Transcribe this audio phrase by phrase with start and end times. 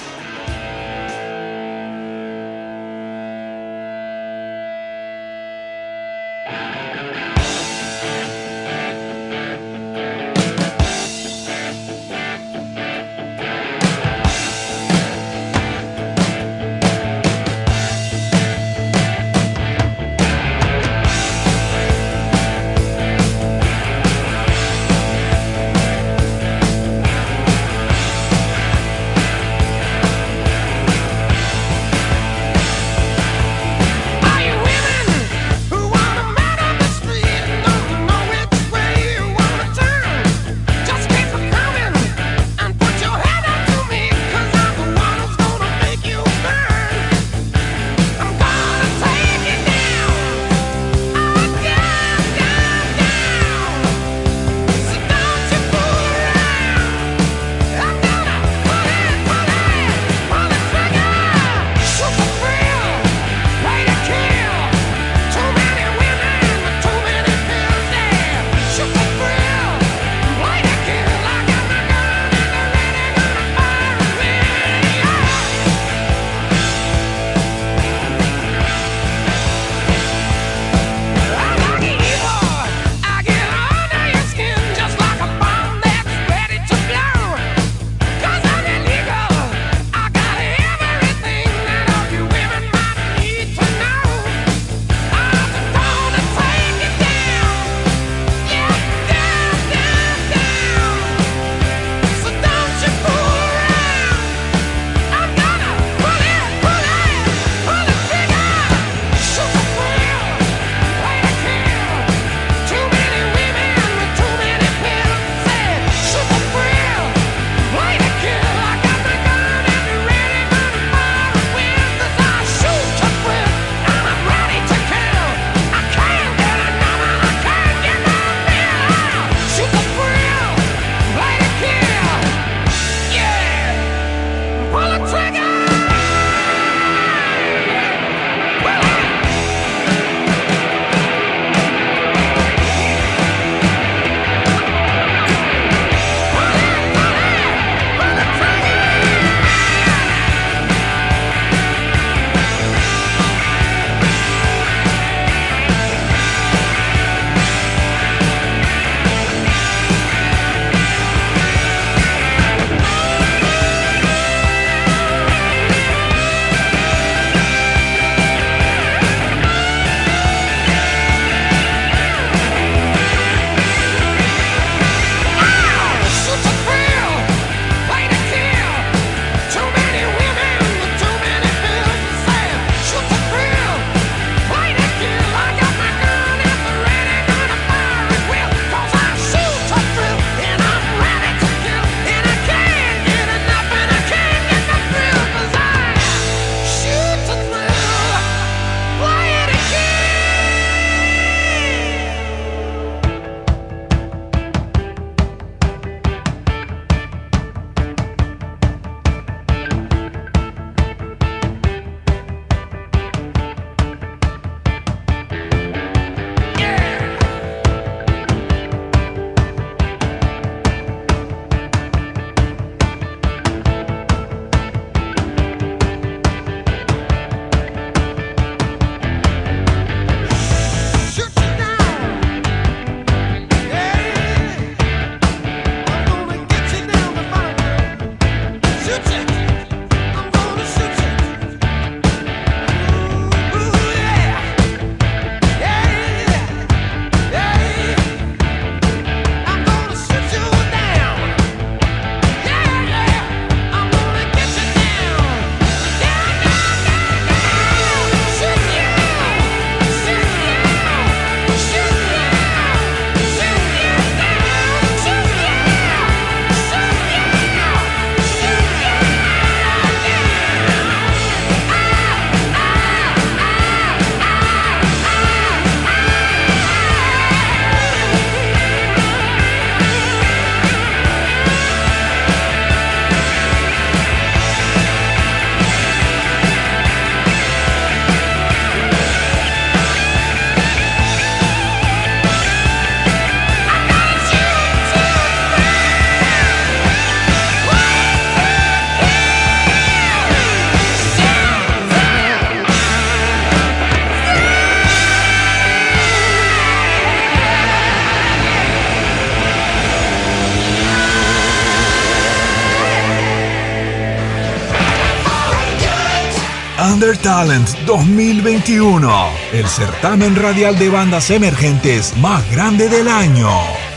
[317.01, 319.11] Under Talent 2021,
[319.55, 323.49] el certamen radial de bandas emergentes más grande del año.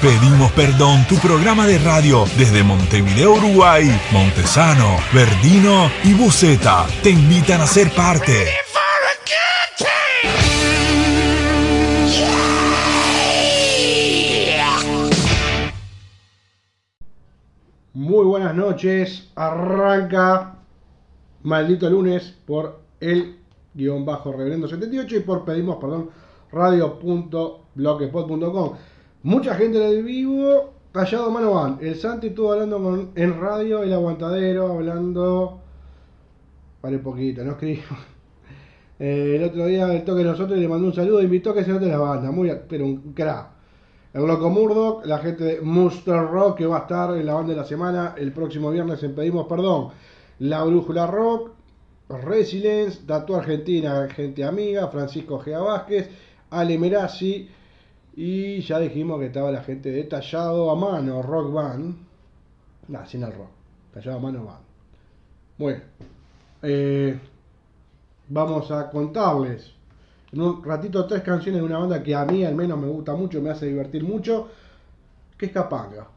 [0.02, 7.60] Pedimos perdón, tu programa de radio desde Montevideo, Uruguay, Montesano, Verdino y Buceta te invitan
[7.60, 8.48] a ser parte.
[17.94, 20.56] Muy buenas noches, arranca
[21.42, 23.38] Maldito Lunes por el
[23.74, 26.12] guion bajo reverendo 78 y por pedimos perdón
[26.52, 28.74] radio.blogspot.com
[29.24, 31.80] mucha gente en el vivo callado mano van.
[31.82, 35.60] El Santi estuvo hablando con, en radio el aguantadero hablando
[36.82, 37.84] vale poquito no escribo.
[39.00, 41.72] Eh, el otro día el toque de nosotros le mandó un saludo invitó que se
[41.72, 43.48] note la banda muy pero un crack.
[44.14, 47.54] El Loco Murdoch, la gente de Monster Rock que va a estar en la banda
[47.54, 49.90] de la semana el próximo viernes en Pedimos Perdón.
[50.40, 51.50] La Brújula Rock,
[52.18, 56.10] Resilience, Tatu Argentina, gente amiga, Francisco Gea Vázquez,
[56.52, 57.50] Ale Merazzi
[58.16, 61.96] y ya dijimos que estaba la gente de Tallado a Mano, Rock Band.
[62.88, 63.50] Nah, sin el rock,
[63.94, 64.64] Tallado a Mano Band.
[65.58, 65.82] Bueno,
[66.62, 67.20] eh,
[68.30, 69.72] vamos a contarles
[70.32, 73.14] en un ratito tres canciones de una banda que a mí al menos me gusta
[73.14, 74.50] mucho, me hace divertir mucho,
[75.38, 76.08] que es Capanga.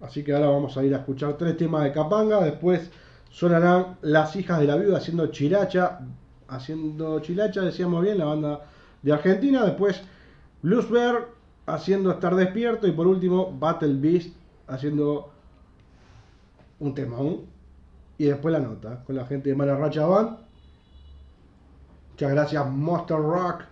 [0.00, 2.90] Así que ahora vamos a ir a escuchar tres temas de Capanga, después
[3.30, 6.00] sonarán Las hijas de la viuda haciendo chiracha,
[6.48, 8.60] haciendo chilacha, decíamos bien, la banda
[9.02, 10.02] de Argentina, después
[10.62, 11.28] Bluesberg
[11.66, 14.34] haciendo Estar Despierto y por último Battle Beast
[14.66, 15.30] haciendo
[16.80, 17.46] un tema aún.
[18.18, 20.36] Y después la nota con la gente de Mala Racha Band.
[22.10, 23.62] Muchas gracias Monster Rock.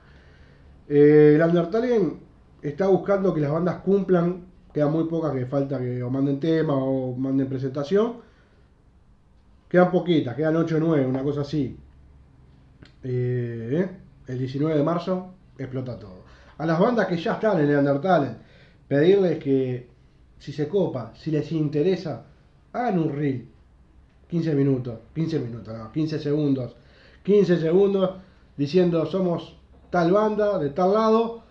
[0.89, 2.15] Eh, el Undertale
[2.63, 4.47] está buscando que las bandas cumplan.
[4.73, 8.28] Quedan muy pocas que falta que o manden tema o manden presentación.
[9.69, 11.77] Quedan poquitas, quedan 8 o 9, una cosa así.
[13.03, 13.89] Eh,
[14.27, 16.25] el 19 de marzo explota todo.
[16.57, 18.31] A las bandas que ya están en el Undertale,
[18.89, 19.89] pedirles que
[20.39, 22.25] si se copa, si les interesa,
[22.73, 23.47] hagan un reel.
[24.29, 26.77] 15 minutos, 15 minutos, no, 15 segundos.
[27.23, 28.11] 15 segundos
[28.57, 29.57] diciendo somos
[29.91, 31.43] tal banda de tal lado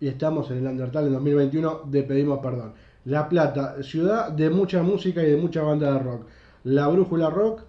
[0.00, 2.74] y estamos en el Undertale en 2021 de Pedimos Perdón.
[3.04, 6.26] La Plata, ciudad de mucha música y de mucha banda de rock.
[6.64, 7.62] La Brújula Rock,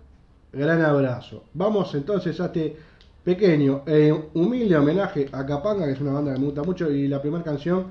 [0.52, 1.44] gran abrazo.
[1.54, 2.78] Vamos entonces a este
[3.24, 7.08] pequeño e humilde homenaje a Capanga, que es una banda que me gusta mucho, y
[7.08, 7.88] la primera canción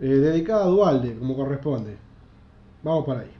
[0.00, 1.96] eh, dedicada a Dualde, como corresponde.
[2.82, 3.39] Vamos para ahí.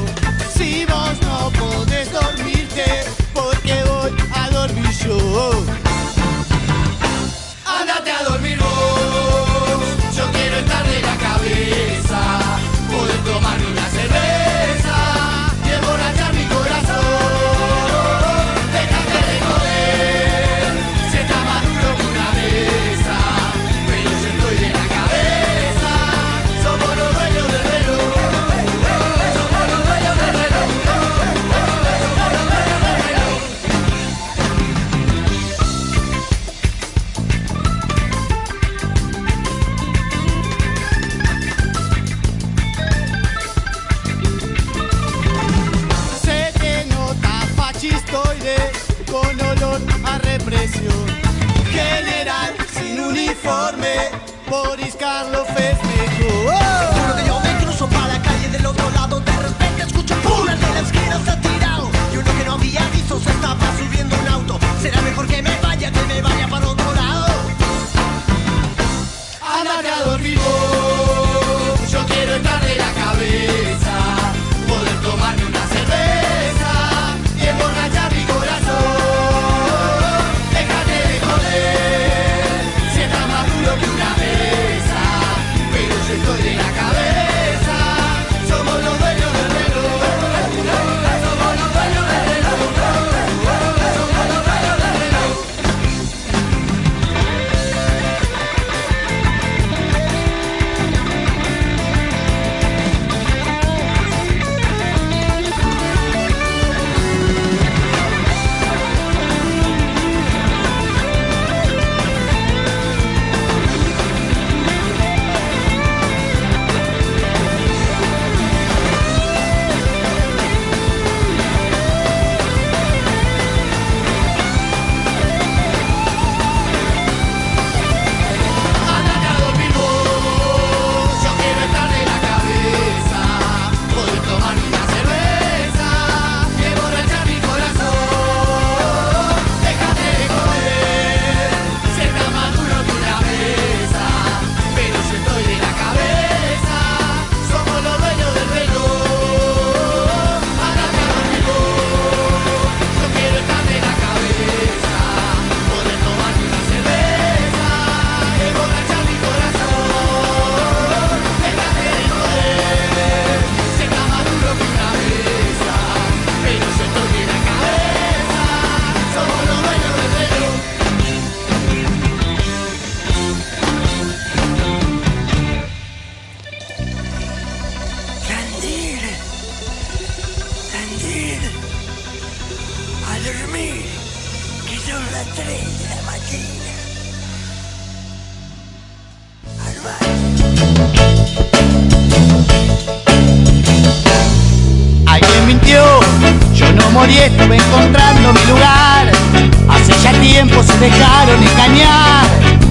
[200.81, 202.25] dejaron engañar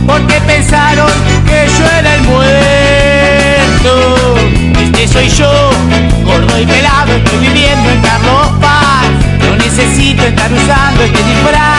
[0.05, 1.11] porque pensaron
[1.47, 3.93] que yo era el muerto.
[4.83, 5.71] Este soy yo,
[6.25, 9.07] gordo y pelado, estoy viviendo en Carlos Paz.
[9.49, 11.70] No necesito estar usando este disfraz.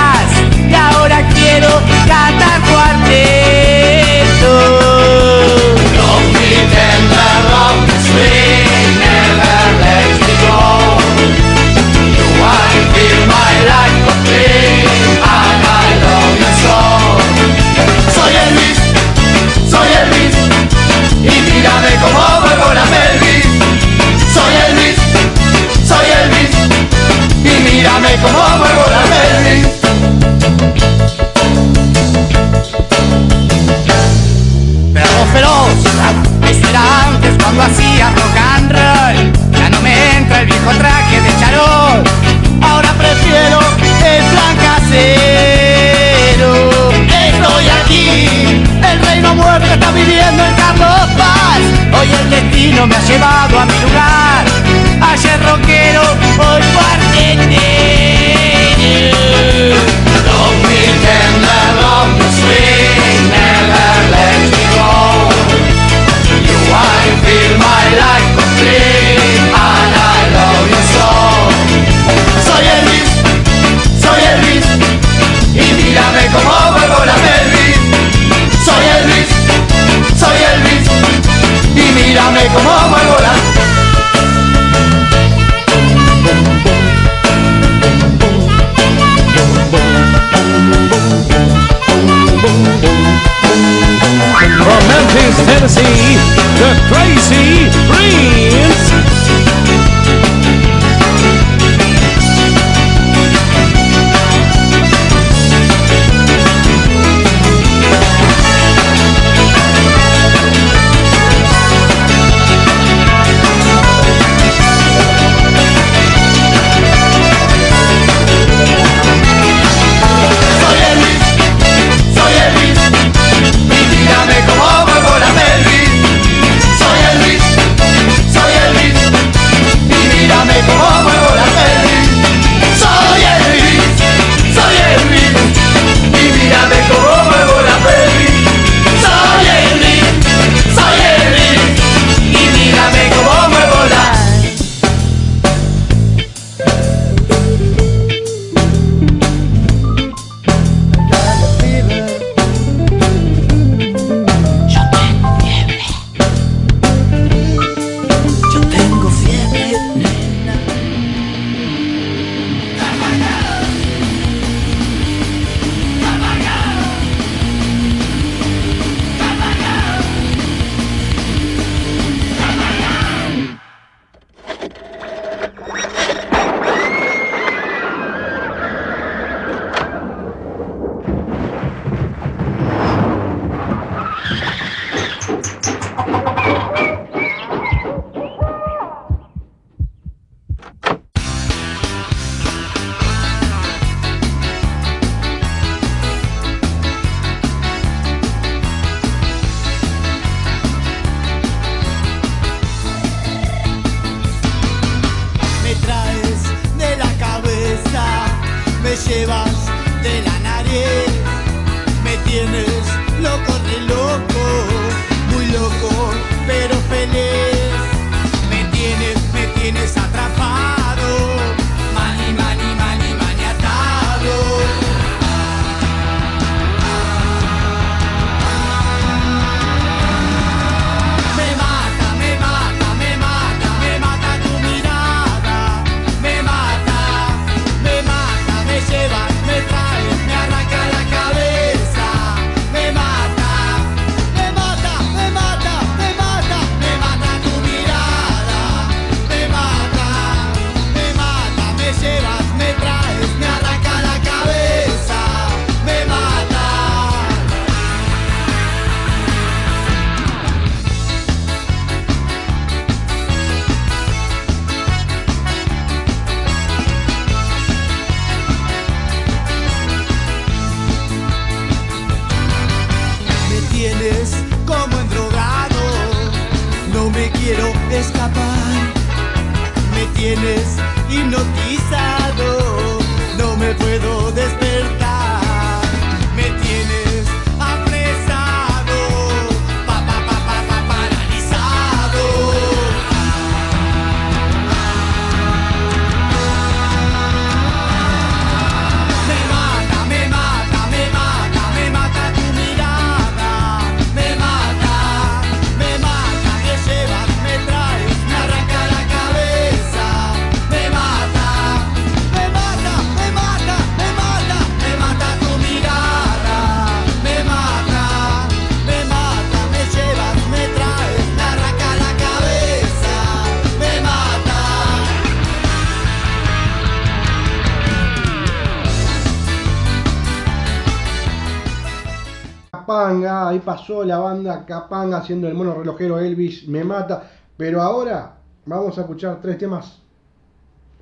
[333.52, 337.30] Ahí pasó la banda Capanga haciendo el mono relojero Elvis me mata.
[337.58, 340.02] Pero ahora vamos a escuchar tres temas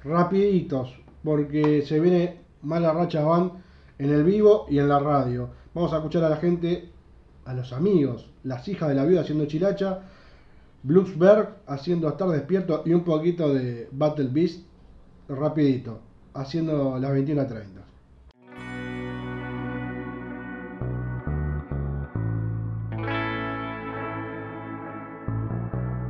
[0.03, 3.53] rapiditos, porque se viene mala racha van
[3.97, 5.49] en el vivo y en la radio.
[5.73, 6.91] Vamos a escuchar a la gente,
[7.45, 9.99] a los amigos, las hijas de la viuda haciendo chilacha,
[10.83, 14.62] Bluesberg haciendo estar despierto y un poquito de Battle Beast
[15.27, 15.99] rapidito,
[16.33, 17.79] haciendo las 21.30.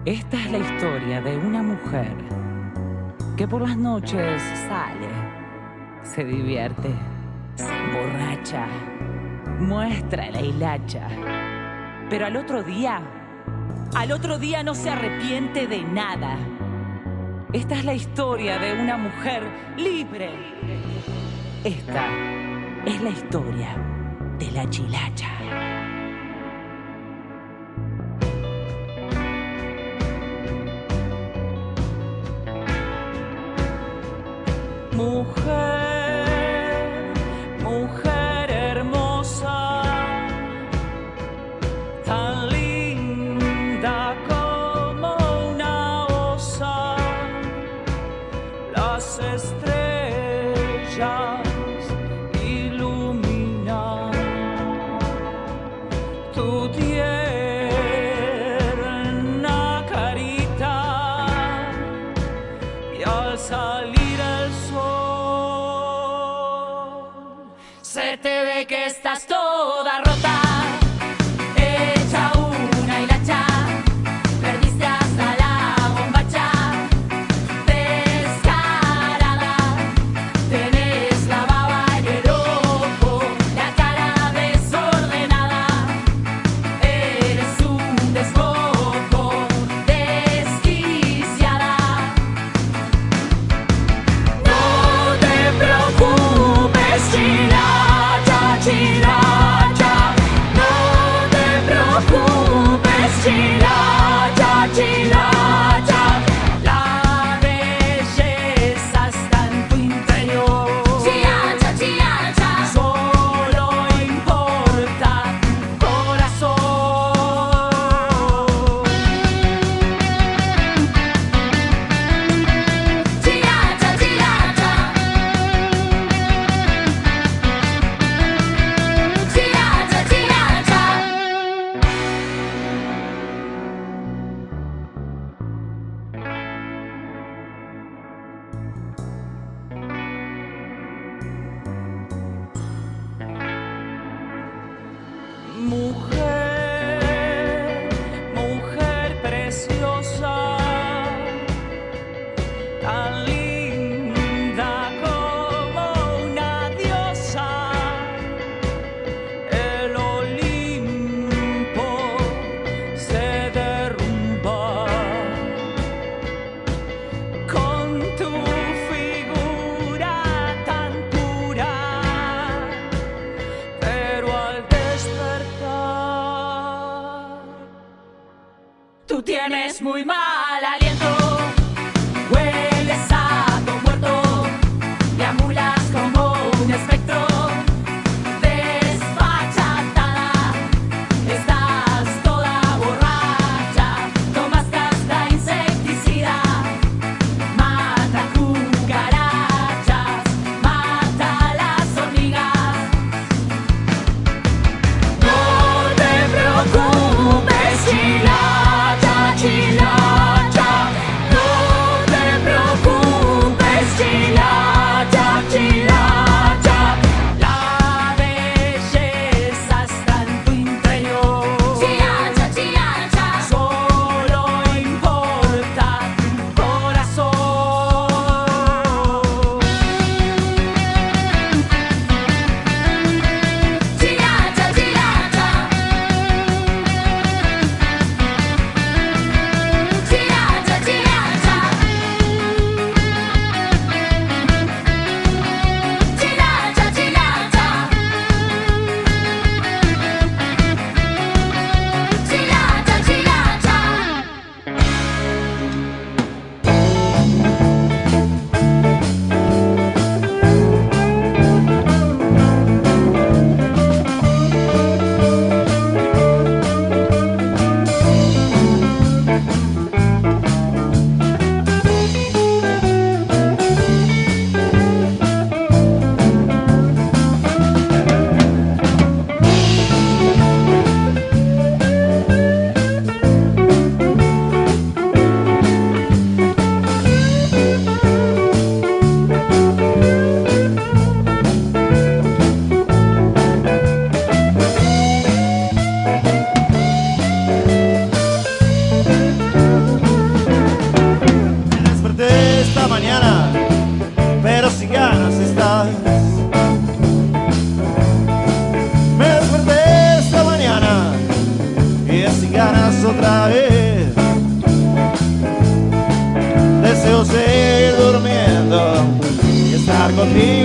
[0.10, 2.16] Esta es la historia de una mujer
[3.38, 5.08] que por las noches sale,
[6.02, 6.90] se divierte,
[7.54, 8.66] se emborracha,
[9.60, 11.08] muestra la hilacha.
[12.10, 13.04] Pero al otro día,
[13.94, 16.40] al otro día no se arrepiente de nada.
[17.54, 19.44] Esta es la historia de una mujer
[19.78, 20.32] libre.
[21.64, 22.08] Esta
[22.84, 23.78] es la historia
[24.40, 25.69] de la chilacha.
[35.00, 35.69] Mujer,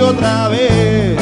[0.01, 1.17] otra vez.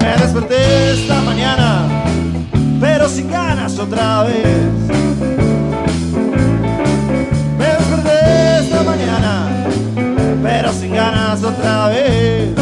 [0.00, 1.86] Me desperté esta mañana,
[2.80, 4.70] pero si ganas otra vez.
[7.58, 9.48] Me desperté esta mañana,
[10.42, 12.54] pero sin ganas otra vez.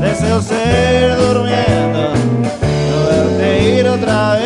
[0.00, 2.02] Deseo seguir durmiendo,
[2.90, 4.45] no verte ir otra vez.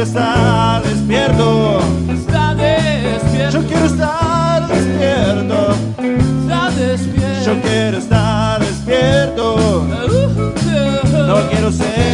[0.00, 1.80] Quiero estar despierto.
[2.10, 5.74] está despierto, Yo quiero estar despierto.
[5.98, 7.44] está despierto.
[7.44, 9.86] Yo quiero estar despierto.
[11.26, 12.09] No quiero seguir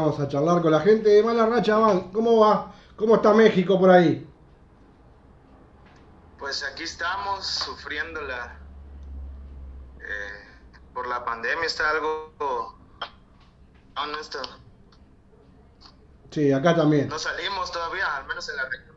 [0.00, 2.10] vamos a charlar con la gente de Mala Racha Van.
[2.10, 2.72] ¿Cómo va?
[2.96, 4.26] ¿Cómo está México por ahí?
[6.38, 8.58] Pues aquí estamos sufriendo la
[9.98, 10.48] eh,
[10.94, 12.32] por la pandemia está algo
[13.96, 14.40] honesto.
[16.30, 17.08] Sí, acá también.
[17.08, 18.90] No salimos todavía, al menos en la región.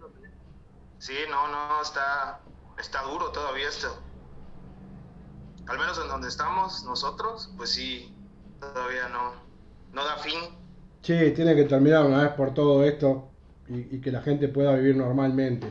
[1.00, 2.39] Sí, no, no, está
[2.78, 4.02] está duro todavía esto.
[5.68, 8.16] Al menos en donde estamos nosotros, pues sí,
[8.60, 9.34] todavía no
[9.92, 10.62] no da fin.
[11.04, 13.28] Sí, tiene que terminar una vez por todo esto
[13.70, 15.68] y, y que la gente pueda vivir normalmente.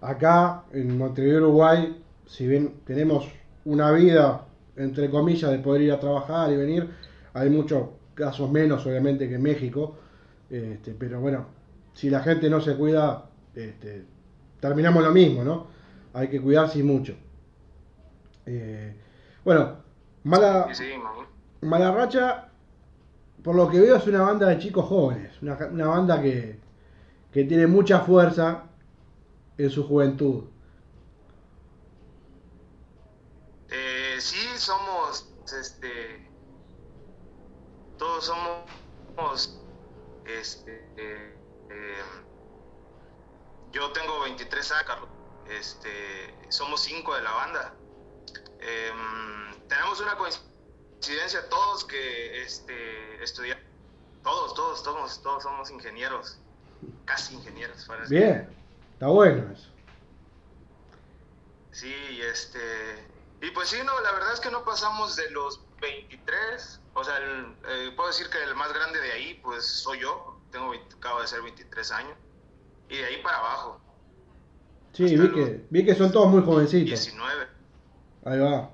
[0.00, 3.26] Acá en Montevideo, Uruguay, si bien tenemos
[3.64, 6.88] una vida, entre comillas, de poder ir a trabajar y venir,
[7.34, 9.96] hay muchos casos menos, obviamente, que en México.
[10.50, 11.46] Este, pero bueno,
[11.94, 14.04] si la gente no se cuida, este,
[14.60, 15.66] terminamos lo mismo, ¿no?
[16.12, 17.14] Hay que cuidarse y mucho.
[18.46, 18.94] Eh,
[19.44, 19.76] bueno,
[20.24, 20.68] mala,
[21.60, 22.47] Mala Racha,
[23.48, 25.32] por lo que veo, es una banda de chicos jóvenes.
[25.40, 26.60] Una, banda que,
[27.32, 28.64] que tiene mucha fuerza
[29.56, 30.44] en su juventud.
[33.70, 36.28] Eh, sí, somos, este,
[37.96, 39.58] todos somos,
[40.26, 42.02] este, eh,
[43.72, 45.08] yo tengo 23 años, Carlos.
[45.58, 47.74] este, somos cinco de la banda.
[48.60, 50.57] Em, tenemos una coincidencia
[51.48, 53.62] todos que, este, estudiamos,
[54.22, 56.38] todos, todos, todos, todos somos ingenieros,
[57.04, 57.84] casi ingenieros.
[57.86, 58.04] para.
[58.06, 58.48] Bien,
[58.94, 59.68] está bueno eso.
[61.72, 62.58] Sí, y este.
[63.40, 66.80] Y pues sí, no, la verdad es que no pasamos de los 23.
[66.94, 70.40] O sea, el- eh, puedo decir que el más grande de ahí, pues soy yo.
[70.50, 72.16] Tengo, 20 acabo de ser 23 años.
[72.88, 73.80] Y de ahí para abajo,
[74.94, 76.88] Sí, vi que, vi que son todos muy jovencitos.
[76.88, 77.46] 19.
[78.24, 78.70] Ahí va,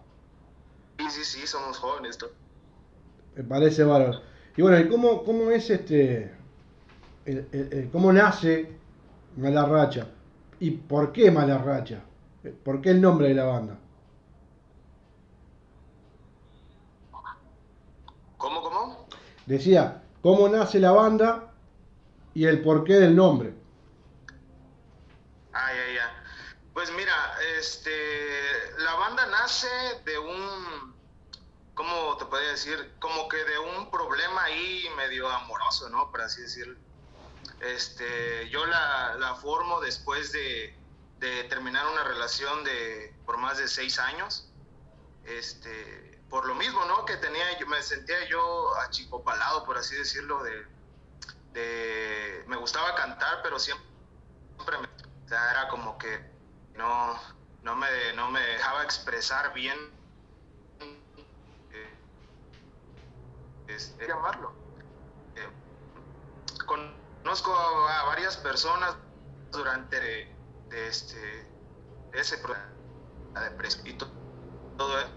[0.99, 2.19] Sí, sí, sí, somos jóvenes.
[2.19, 2.31] to-
[3.37, 4.21] me parece bárbaro.
[4.57, 6.33] Y bueno, ¿y cómo, cómo es este.
[7.25, 8.71] el- el- el- ¿Cómo nace
[9.37, 10.07] Mala Racha?
[10.61, 12.03] ¿Y por qué Mala Racha?
[12.65, 13.79] ¿Por qué el nombre de la banda?
[18.37, 19.09] ¿Cómo, cómo?
[19.47, 21.53] Decía, ¿cómo nace la banda
[22.35, 23.55] y el porqué del nombre?
[25.53, 26.23] Ah, ya, ya.
[26.75, 27.13] Pues mira,
[27.59, 27.91] este,
[28.85, 29.69] la banda nace
[30.05, 30.95] de un,
[31.75, 32.95] ¿cómo te podría decir?
[33.01, 36.11] Como que de un problema ahí medio amoroso, ¿no?
[36.11, 36.79] Por así decirlo.
[37.61, 40.79] Este, yo la, la formo después de,
[41.19, 44.51] de terminar una relación de por más de seis años.
[45.25, 47.05] Este, por lo mismo, ¿no?
[47.05, 50.67] Que tenía, yo me sentía yo achicopalado, por así decirlo, de,
[51.53, 53.95] de, me gustaba cantar, pero siempre
[54.57, 56.21] siempre me, o sea, era como que
[56.75, 57.19] no,
[57.65, 59.77] no, me, no me dejaba expresar bien,
[60.81, 61.95] eh,
[63.67, 64.55] este, llamarlo.
[65.35, 65.49] Eh,
[66.67, 68.97] conozco a, a varias personas
[69.51, 70.37] durante de,
[70.69, 71.51] de este,
[72.13, 72.69] ese proceso
[73.35, 74.13] de depresión y to-
[74.77, 75.13] todo eso.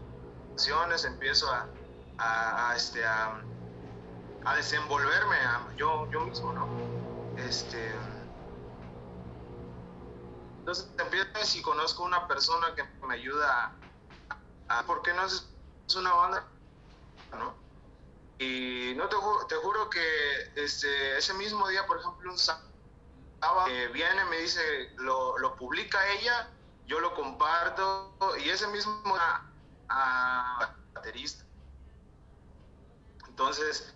[1.06, 1.70] empiezo a,
[2.18, 3.44] a, a, este, a,
[4.46, 5.36] a desenvolverme
[5.78, 6.68] yo, yo mismo, ¿no?
[7.36, 7.94] Este,
[10.68, 13.82] entonces si conozco una persona que me ayuda
[14.70, 16.48] a, a- ¿por qué no es, es una banda?
[17.32, 17.58] ¿no?
[18.40, 20.02] Y no te, ju- te juro que
[20.56, 22.64] este, ese mismo día, por ejemplo, un sábado,
[23.68, 26.52] eh, viene, me dice, lo, lo publica ella,
[26.86, 29.54] yo lo comparto, y ese mismo a,
[29.90, 31.46] a baterista.
[33.30, 33.96] Entonces,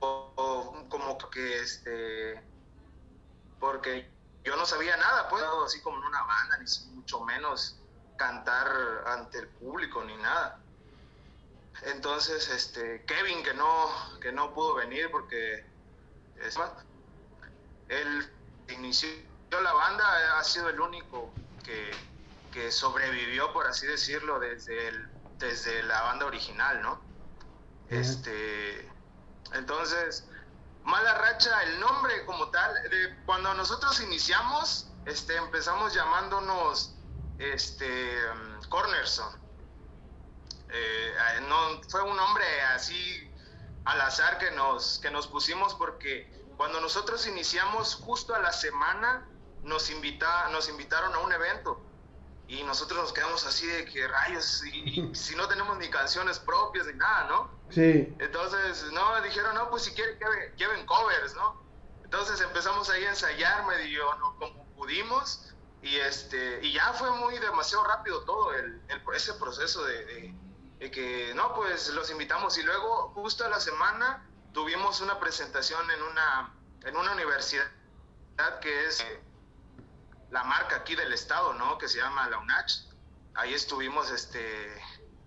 [0.00, 2.48] o- o como que este
[3.58, 4.15] porque
[4.46, 7.80] yo no sabía nada, pues, así como en una banda, ni mucho menos
[8.16, 8.68] cantar
[9.08, 10.60] ante el público ni nada.
[11.82, 15.66] Entonces, este, Kevin, que no, que no pudo venir porque
[16.40, 16.56] es,
[17.88, 18.32] él
[18.68, 19.08] inició
[19.50, 21.32] la banda, ha sido el único
[21.64, 21.90] que,
[22.52, 27.00] que sobrevivió, por así decirlo, desde, el, desde la banda original, ¿no?
[27.88, 28.88] Este,
[29.52, 30.28] entonces,
[30.86, 36.94] Mala Racha, el nombre como tal, de, cuando nosotros iniciamos, este, empezamos llamándonos
[37.38, 39.28] este, um, Cornerson.
[40.70, 41.12] Eh,
[41.48, 43.28] no, fue un nombre así
[43.84, 49.28] al azar que nos, que nos pusimos porque cuando nosotros iniciamos justo a la semana
[49.64, 51.84] nos, invita, nos invitaron a un evento
[52.48, 56.38] y nosotros nos quedamos así de que rayos, y, y si no tenemos ni canciones
[56.38, 57.50] propias ni nada, ¿no?
[57.70, 61.64] Sí, Entonces, no, dijeron, no, pues si quieren, lleven, lleven covers, ¿no?
[62.04, 64.36] Entonces empezamos ahí a ensayar medio, ¿no?
[64.36, 69.84] Como pudimos, y este, y ya fue muy demasiado rápido todo el, el- ese proceso
[69.84, 70.34] de, de-
[70.78, 75.90] de que, no, pues los invitamos, y luego, justo a la semana, tuvimos una presentación
[75.90, 77.66] en una, en una universidad
[78.60, 79.22] que es eh,
[80.30, 81.78] la marca aquí del estado, ¿no?
[81.78, 82.72] Que se llama la UNACH.
[83.34, 84.82] Ahí estuvimos, este,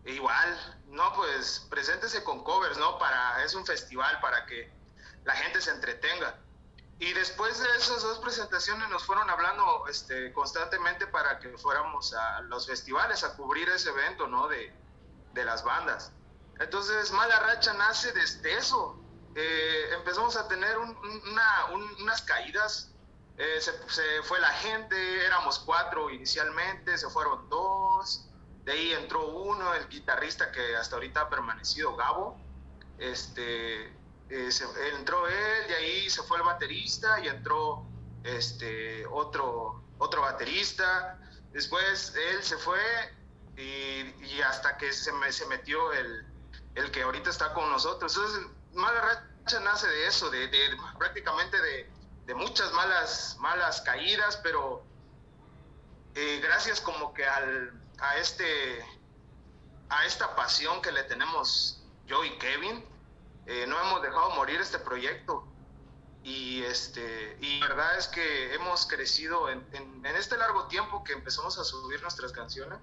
[0.06, 2.98] igual, no, pues preséntese con covers, ¿no?
[2.98, 4.72] Para, es un festival para que
[5.26, 6.36] la gente se entretenga.
[7.02, 12.42] Y después de esas dos presentaciones nos fueron hablando este, constantemente para que fuéramos a
[12.42, 14.48] los festivales a cubrir ese evento, ¿no?
[14.50, 14.74] De,
[15.34, 16.12] de las bandas.
[16.60, 19.00] Entonces, Mala Racha nace desde eso.
[19.36, 22.89] Eh, empezamos a tener un- un- una- un- unas caídas.
[23.42, 23.72] Eh, se,
[24.24, 28.26] fue la gente, éramos cuatro inicialmente, se fueron dos.
[28.66, 32.38] De ahí entró uno, el guitarrista que hasta ahorita ha permanecido, Gabo.
[32.98, 33.86] Este,
[34.30, 34.50] eh,
[34.94, 37.86] entró él, de ahí se fue el baterista y entró
[38.26, 41.18] este, otro, otro baterista.
[41.54, 42.82] Después él se fue
[43.56, 46.28] y, hasta que se, se metió el,
[46.76, 48.14] el que ahorita está con nosotros.
[48.18, 51.90] Entonces, Mala Racha nace de eso, de- prácticamente de,
[52.30, 54.84] de muchas malas, malas caídas, pero
[56.14, 58.86] eh, gracias como que al, a, este,
[59.90, 62.86] a esta pasión que le tenemos yo y Kevin,
[63.48, 65.44] eh, no hemos dejado morir este proyecto.
[66.22, 71.14] Y, este, y la verdad es que hemos crecido en, en- este largo tiempo que
[71.14, 72.78] empezamos a subir nuestras canciones,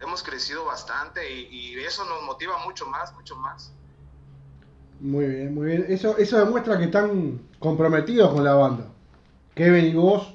[0.00, 3.72] hemos crecido bastante y eso nos motiva mucho más, mucho más.
[5.00, 5.86] Muy bien, muy bien.
[5.88, 8.88] Eso, eso demuestra que están comprometidos con la banda.
[9.54, 10.34] Kevin y vos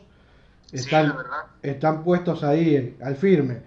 [0.71, 1.15] están,
[1.63, 3.63] están puestos ahí al firme.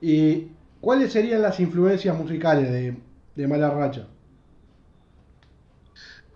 [0.00, 0.48] ¿Y
[0.80, 2.96] cuáles serían las influencias musicales de,
[3.36, 4.08] de Mala Racha?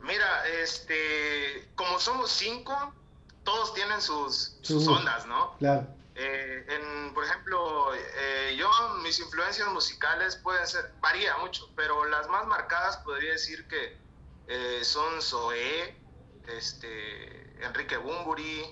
[0.03, 2.73] Mira, este, como somos cinco,
[3.45, 5.57] todos tienen sus, sus Sus- ondas, ¿no?
[5.59, 5.87] Claro,
[6.19, 8.71] Eh, en, por ejemplo, eh, yo,
[9.03, 13.99] mis influencias musicales pueden ser, varía mucho, pero las más marcadas podría decir que
[14.49, 15.95] eh, son Zoé,
[16.49, 18.65] este, Enrique Bumburi,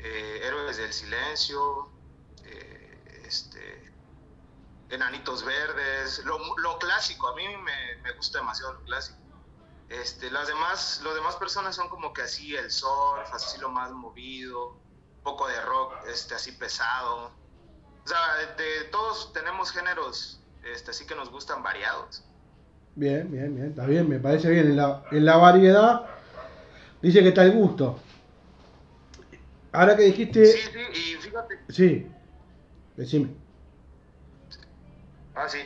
[0.00, 1.88] eh, Héroes del Silencio,
[3.24, 3.92] este,
[4.88, 9.20] Enanitos Verdes, lo, clásico, a mí me, gusta demasiado lo clásico.
[9.88, 13.92] Este, las demás, los demás personas son como que así el surf, así lo más
[13.92, 14.80] movido,
[15.22, 17.32] poco de rock, este, así pesado.
[18.04, 18.18] O sea,
[18.56, 22.24] de, todos tenemos géneros, este, así que nos gustan variados.
[22.94, 23.68] bien, bien, bien.
[23.70, 24.66] Está bien, me parece bien.
[24.68, 26.06] En la, en la variedad
[27.02, 27.98] dice que está el gusto.
[29.72, 30.44] Ahora que dijiste...
[30.46, 30.80] Sí, sí,
[31.12, 32.06] y fíjate, Sí,
[32.96, 33.30] decime.
[35.36, 35.58] ah, sí,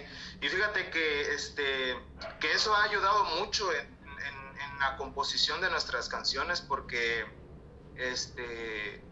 [0.42, 1.96] y fíjate que, este,
[2.40, 7.24] que eso ha ayudado mucho en, en- en la composición de nuestras canciones porque,
[7.96, 9.02] este,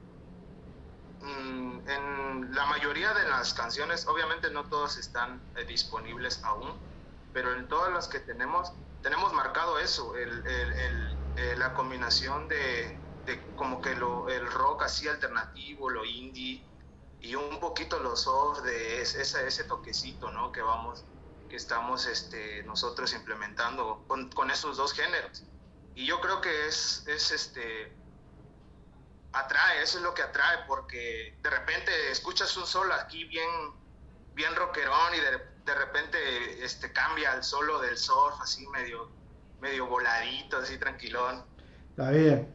[1.22, 6.82] mm, en la mayoría de las canciones, obviamente no todas están eh, disponibles aún,
[7.32, 12.48] pero en todas las que tenemos, tenemos marcado eso, el, el- el- eh, la combinación
[12.48, 16.70] de, de como que lo, el rock así alternativo, lo indie,
[17.18, 20.52] y un poquito lo soft de es- ese, ese toquecito, ¿no?
[20.52, 21.06] Que vamos,
[21.48, 25.48] que estamos este, nosotros implementando con, con esos dos géneros.
[25.94, 28.01] Y yo creo que es, es este,
[29.32, 33.48] atrae, eso es lo que atrae, porque de repente escuchas un solo aquí bien,
[34.34, 36.18] bien rockerón y de, de repente
[36.64, 39.08] este, cambia el solo del surf así medio,
[39.60, 41.44] medio voladito, así tranquilón.
[41.90, 42.48] Está bien.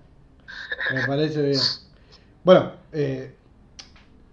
[0.93, 1.61] Me parece bien.
[2.43, 3.35] Bueno, eh,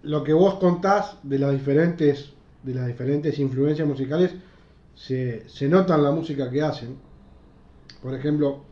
[0.03, 2.31] lo que vos contás de las diferentes,
[2.63, 4.31] de las diferentes influencias musicales
[4.95, 6.99] se, se nota en la música que hacen.
[8.01, 8.63] Por ejemplo,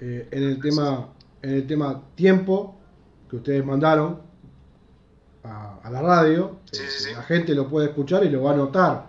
[0.00, 1.08] eh, en el tema,
[1.46, 2.74] en el tema tiempo
[3.30, 4.20] que ustedes mandaron
[5.44, 7.12] a, a la radio, Sí, eh, sí, sí.
[7.14, 9.06] la gente lo puede escuchar y lo va a notar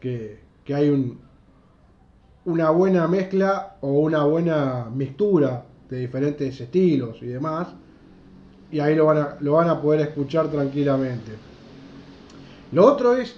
[0.00, 1.20] que, que hay un,
[2.44, 7.68] una buena mezcla o una buena mixtura de diferentes estilos y demás.
[8.70, 11.32] Y ahí lo van a, lo van a poder escuchar tranquilamente.
[12.72, 13.36] Lo otro es,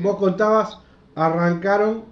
[0.00, 0.78] vos contabas,
[1.14, 2.04] arrancaron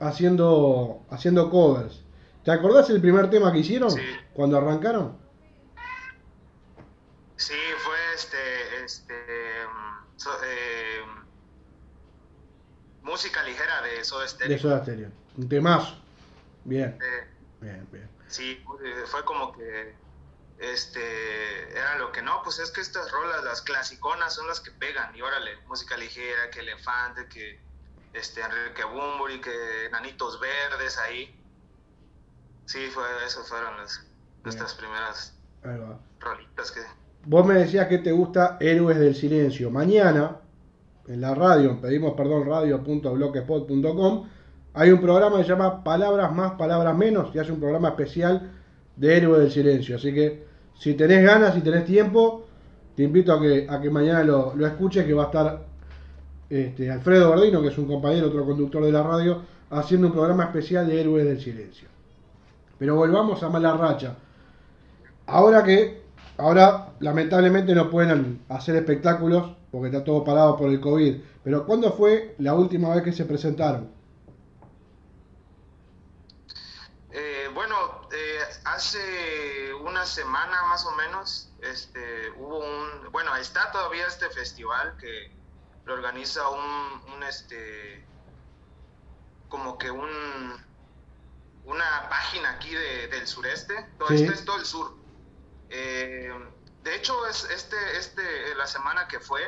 [0.00, 2.02] haciendo, haciendo covers.
[2.44, 4.00] ¿Te acordás el primer tema que hicieron Sí.
[4.36, 5.18] Cuando arrancaron?
[7.36, 9.14] Sí, fue este, este,
[9.66, 11.00] mm, so- eh,
[13.02, 14.56] música ligera de Soda Stereo.
[14.56, 15.10] De Soda Stereo.
[15.36, 16.02] Un temazo.
[16.64, 17.26] Bien, Eh,
[17.60, 18.10] bien, bien.
[18.28, 18.62] sí,
[19.06, 19.94] fue como que,
[20.58, 24.70] este, era lo que no, pues es que estas rolas, las clasiconas, son las que
[24.72, 25.14] pegan.
[25.16, 27.60] Y órale, música ligera, que Elefante, que,
[28.12, 31.32] este, Enrique Bumburi, que Nanitos Verdes ahí.
[32.66, 34.04] Sí, fue, eso fueron las,
[34.46, 35.34] nuestras primeras
[36.20, 36.80] rolitas que...
[37.24, 39.72] Vos me decías que te gusta Héroes del Silencio.
[39.72, 40.36] Mañana,
[41.08, 44.28] en la radio, pedimos perdón radio.blogspot.com,
[44.74, 48.52] hay un programa que se llama Palabras Más, Palabras Menos, que hace un programa especial
[48.94, 49.96] de Héroes del Silencio.
[49.96, 50.44] Así que
[50.78, 52.46] si tenés ganas, si tenés tiempo,
[52.94, 55.66] te invito a que, a que mañana lo, lo escuches, que va a estar
[56.48, 60.44] este, Alfredo Gordino, que es un compañero, otro conductor de la radio, haciendo un programa
[60.44, 61.88] especial de Héroes del Silencio.
[62.78, 64.16] Pero volvamos a Mala Racha.
[65.26, 66.02] Ahora que,
[66.38, 71.16] ahora lamentablemente no pueden hacer espectáculos porque está todo parado por el COVID.
[71.44, 73.90] Pero ¿cuándo fue la última vez que se presentaron?
[77.10, 77.76] Eh, bueno,
[78.12, 84.96] eh, hace una semana más o menos, este, hubo un, bueno, está todavía este festival
[84.98, 85.32] que
[85.84, 88.04] lo organiza un, un este,
[89.48, 90.10] como que un,
[91.64, 94.16] una página aquí de- del sureste, todo Sí.
[94.16, 94.95] este es todo el sur.
[95.68, 96.30] Eh,
[96.80, 99.42] de hecho, es este, este, la semana que fue,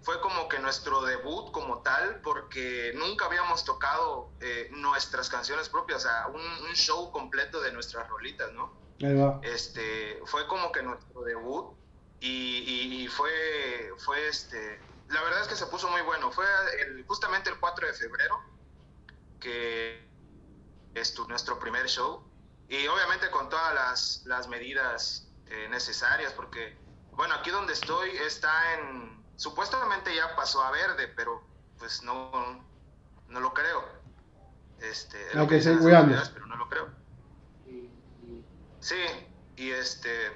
[0.00, 6.04] fue como que nuestro debut como tal, porque nunca habíamos tocado eh, nuestras canciones propias,
[6.04, 8.78] o sea, un, un show completo de nuestras rolitas, ¿no?
[9.02, 9.40] Ahí va.
[9.42, 11.74] este fue como que nuestro debut
[12.18, 16.46] y, y- y fue fue este la verdad es que se puso muy bueno fue
[16.80, 18.36] el, justamente el 4 de febrero
[19.38, 20.10] que
[20.94, 22.30] es tu- nuestro primer show
[22.68, 26.78] y obviamente con todas las, las medidas eh, necesarias porque
[27.12, 31.42] bueno aquí donde estoy está en supuestamente ya pasó a verde pero
[31.78, 32.64] pues no
[33.28, 33.84] no lo creo
[34.80, 37.00] este que autoridades, pero no lo creo
[38.80, 38.96] Sí,
[39.56, 40.32] y este,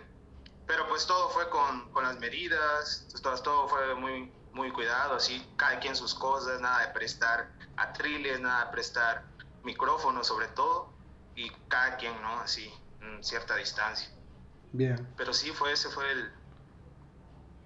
[0.66, 5.44] pero pues todo fue con, con las medidas, todo, todo fue muy, muy cuidado, así,
[5.56, 9.24] cada quien sus cosas, nada de prestar atriles, nada de prestar
[9.62, 10.92] micrófonos sobre todo,
[11.34, 12.38] y cada quien, ¿no?
[12.40, 14.10] Así, en cierta distancia.
[14.74, 14.96] Bien.
[15.16, 16.28] Pero sí, fue ese fue el,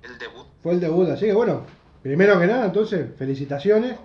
[0.02, 0.46] el debut.
[0.62, 1.64] Fue el debut, así que bueno,
[2.02, 3.96] primero que nada, entonces, felicitaciones,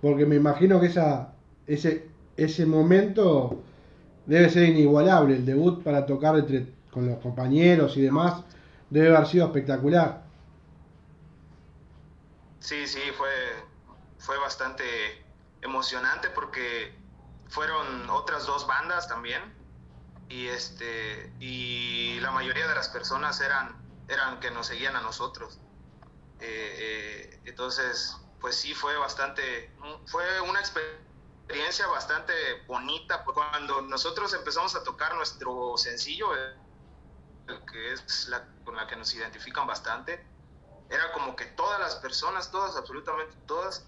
[0.00, 1.34] porque me imagino que esa,
[1.68, 3.62] ese, ese momento
[4.26, 8.42] debe ser inigualable, el debut para tocar entre, con los compañeros y demás,
[8.90, 10.24] debe haber sido espectacular.
[12.58, 13.30] Sí, sí, fue,
[14.18, 14.82] fue bastante
[15.60, 16.92] emocionante porque
[17.46, 19.61] fueron otras dos bandas también
[20.32, 23.76] y este y la mayoría de las personas eran
[24.08, 25.58] eran que nos seguían a nosotros
[26.40, 29.70] Eh, eh, entonces pues sí fue bastante
[30.06, 32.32] fue una experiencia bastante
[32.66, 36.26] bonita cuando nosotros empezamos a tocar nuestro sencillo
[37.70, 40.12] que es la con la que nos identifican bastante
[40.92, 43.86] era como que todas las personas, todas, absolutamente todas,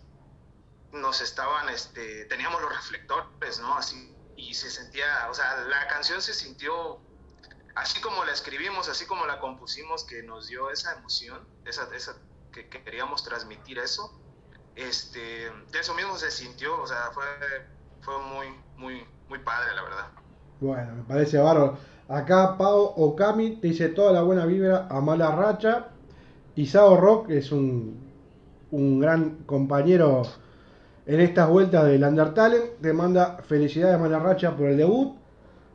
[0.93, 3.77] nos estaban, este, teníamos los reflectores, ¿no?
[3.77, 4.14] Así,
[4.49, 6.99] y se sentía, o sea, la canción se sintió,
[7.75, 12.17] así como la escribimos, así como la compusimos, que nos dio esa emoción, esa, esa,
[12.53, 14.13] que, que queríamos transmitir eso,
[14.77, 17.25] este, de eso mismo se sintió, o sea, fue,
[18.01, 20.09] fue muy, muy, muy padre, la verdad.
[20.61, 21.79] Bueno, me parece bárbaro.
[22.09, 25.89] Acá Pau Okami te dice toda la buena vibra a mala racha.
[26.55, 28.13] Isao Rock es un,
[28.71, 30.23] un gran compañero
[31.07, 32.77] en estas vueltas del Undertale.
[32.81, 35.17] Te manda felicidades a mala racha por el debut.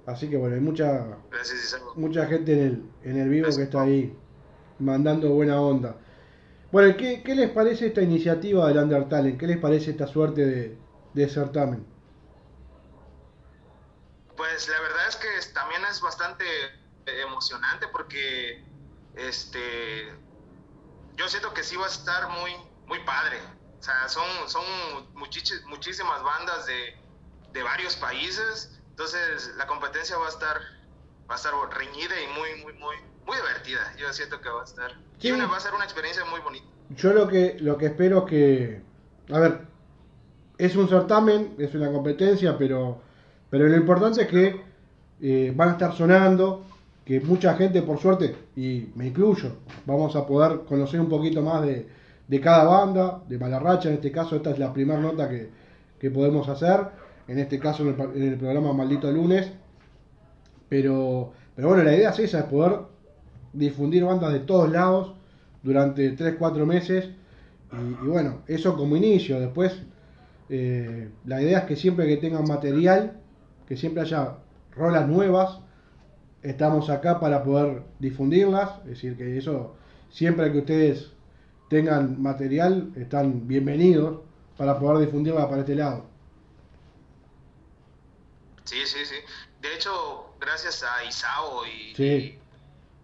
[0.06, 3.82] Así que bueno, hay mucha, Gracias, mucha gente en el, en el vivo que está
[3.82, 4.18] ahí
[4.80, 5.96] mandando buena onda.
[6.72, 9.38] Bueno, ¿qué, qué les parece esta iniciativa del Undertale?
[9.38, 10.78] ¿Qué les parece esta suerte de,
[11.14, 11.86] de certamen?
[14.36, 16.46] Pues la verdad es que también es bastante
[17.06, 18.64] eh, emocionante porque
[19.16, 19.60] este
[21.18, 22.52] yo siento que sí va a estar muy
[22.88, 23.38] muy padre.
[23.80, 24.64] O sea, son son
[25.16, 26.96] muchísimas bandas de,
[27.54, 30.58] de varios países, entonces la competencia va a estar
[31.30, 33.96] va a estar reñida y muy muy muy muy divertida.
[33.98, 35.28] Yo siento que va a estar Sí.
[35.28, 36.66] y una, va a ser una experiencia muy bonita.
[36.96, 38.82] Yo lo que, lo que espero es que,
[39.32, 39.62] a ver,
[40.58, 43.02] es un certamen, es una competencia, pero,
[43.50, 44.62] pero lo importante es que
[45.22, 46.66] eh, van a estar sonando,
[47.06, 51.62] que mucha gente, por suerte, y me incluyo, vamos a poder conocer un poquito más
[51.62, 51.88] de,
[52.30, 55.50] de cada banda, de Malarracha, en este caso esta es la primera nota que,
[56.00, 56.80] que podemos hacer,
[57.28, 59.52] en este caso en el, en el programa Maldito Lunes,
[60.70, 62.80] pero, pero bueno, la idea es esa, es poder
[63.52, 65.16] difundir bandas de todos lados
[65.64, 67.10] durante 3-4 meses.
[67.74, 69.40] Y, y bueno, eso como inicio.
[69.40, 69.82] Después,
[70.50, 73.20] eh, la idea es que siempre que tengan material,
[73.68, 74.36] que siempre haya
[74.76, 75.60] rolas nuevas,
[76.44, 78.80] estamos acá para poder difundirlas.
[78.84, 79.76] Es decir, que eso,
[80.10, 81.12] siempre que ustedes
[81.70, 84.22] tengan material, están bienvenidos
[84.58, 86.06] para poder difundirla para este lado.
[88.66, 89.16] Sí, sí, sí.
[89.62, 92.40] De hecho, gracias a Isao y, Sí.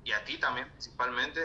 [0.03, 1.41] y a ti también principalmente,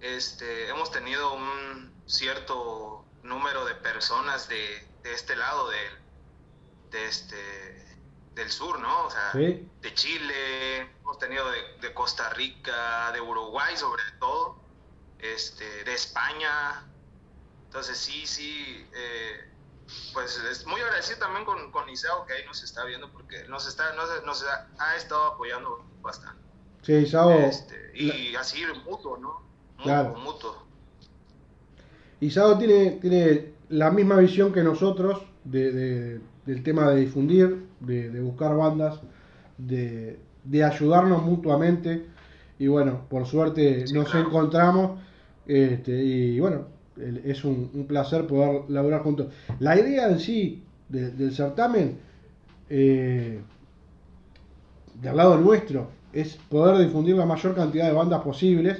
[0.00, 5.92] este, hemos tenido un cierto número de personas de, de este lado del,
[6.90, 7.36] de este
[8.34, 9.06] del sur, ¿no?
[9.06, 9.68] O sea, Sí.
[9.82, 14.59] de Chile, hemos tenido de, de Costa Rica, de Uruguay sobre todo,
[15.22, 16.86] este, de España.
[17.66, 19.50] Entonces sí, sí, eh,
[20.12, 23.66] pues es muy agradecido también con, con Isao que ahí nos está viendo porque nos
[23.68, 26.40] está, nos, nos ha, ha estado apoyando bastante.
[26.82, 29.40] Sí, Isao, Este, y así mutuo, ¿no?
[29.78, 30.14] Mutuo, Claro.
[30.16, 30.66] mutuo.
[32.20, 38.10] Isao tiene, tiene la misma visión que nosotros de, de- del tema de difundir, de,
[38.10, 39.00] de buscar bandas,
[39.58, 42.06] de, de ayudarnos mutuamente.
[42.58, 44.28] Y bueno, por suerte Sí, nos claro.
[44.28, 45.00] encontramos.
[45.50, 46.66] Este, y bueno,
[47.24, 49.28] es un, un placer poder laburar juntos.
[49.58, 51.98] La idea en sí de- del certamen,
[52.70, 53.40] eh,
[55.00, 58.78] del lado nuestro, es poder difundir la mayor cantidad de bandas posibles,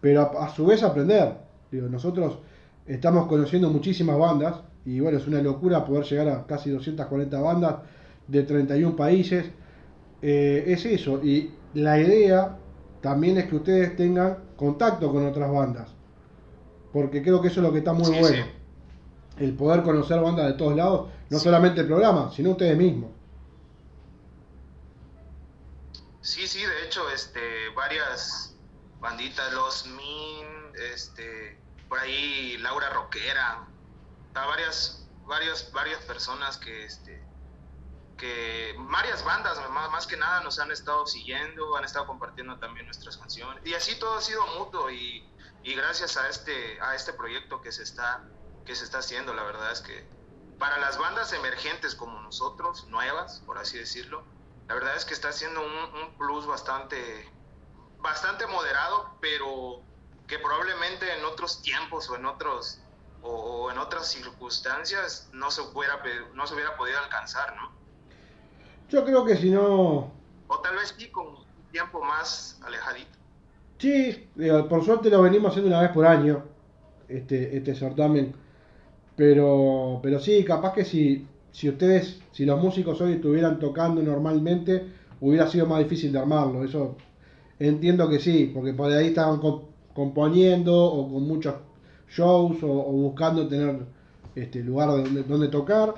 [0.00, 1.34] pero a, a su vez aprender.
[1.70, 2.38] Digo, nosotros
[2.86, 7.76] estamos conociendo muchísimas bandas y bueno, es una locura poder llegar a casi 240 bandas
[8.28, 9.46] de 31 países.
[10.22, 12.56] Eh, es eso, y la idea
[13.02, 15.88] también es que ustedes tengan contacto con otras bandas,
[16.92, 18.44] porque creo que eso es lo que está muy Sí, bueno.
[18.44, 18.50] sí.
[19.38, 21.44] El poder conocer bandas de todos lados, no Sí.
[21.44, 23.10] solamente el programa, sino ustedes mismos.
[26.20, 27.40] Sí, sí, de hecho, este,
[27.76, 28.54] varias
[29.00, 30.46] banditas, los Min,
[30.92, 33.66] este, por ahí Laura Roquera,
[34.32, 37.22] varias, varias, varias personas que, este,
[38.78, 43.64] varias bandas, más, que nada, nos han estado siguiendo, han estado compartiendo también nuestras canciones
[43.66, 45.28] y así todo ha sido mutuo y,
[45.64, 48.22] gracias a este, a este proyecto que se está,
[48.64, 50.06] que se está haciendo, la verdad es que
[50.58, 54.24] para las bandas emergentes como nosotros, nuevas, por así decirlo,
[54.68, 57.30] la verdad es que está haciendo un, plus bastante,
[57.98, 59.82] bastante moderado, pero
[60.26, 62.80] que probablemente en otros tiempos o en otros
[63.22, 66.02] o, en otras circunstancias no se hubiera
[66.34, 67.73] no se hubiera podido alcanzar, ¿no?
[68.90, 70.10] Yo creo que si no,
[70.46, 73.18] O tal vez sí con un tiempo más alejadito.
[73.78, 76.44] Sí, digo, por suerte lo venimos haciendo una vez por año,
[77.08, 78.34] este, este certamen.
[79.16, 84.86] Pero, pero sí, capaz que si, si ustedes, si los músicos hoy estuvieran tocando normalmente,
[85.20, 86.64] hubiera sido más difícil de armarlo.
[86.64, 86.96] Eso
[87.58, 91.54] entiendo que sí, porque por ahí estaban co- componiendo o con muchos
[92.10, 93.76] shows o, o buscando tener
[94.34, 95.94] este lugar donde, donde tocar.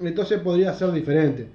[0.00, 1.48] Entonces podría ser diferente.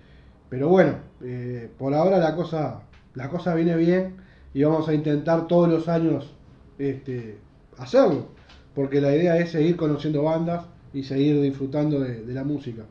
[0.50, 2.82] Pero bueno, eh, por ahora la cosa,
[3.14, 4.16] la cosa viene bien
[4.54, 6.34] y vamos a intentar todos los años
[6.78, 7.38] este,
[7.78, 8.28] hacerlo.
[8.74, 12.84] Porque la idea es seguir conociendo bandas y seguir disfrutando de, la música.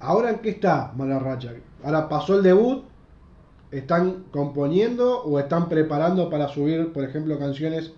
[0.00, 1.52] Ahora en qué está Mala Racha?
[1.84, 2.84] Ahora pasó el debut,
[3.70, 7.92] están componiendo o están preparando para subir, por ejemplo, canciones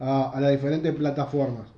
[0.00, 1.73] a las diferentes plataformas.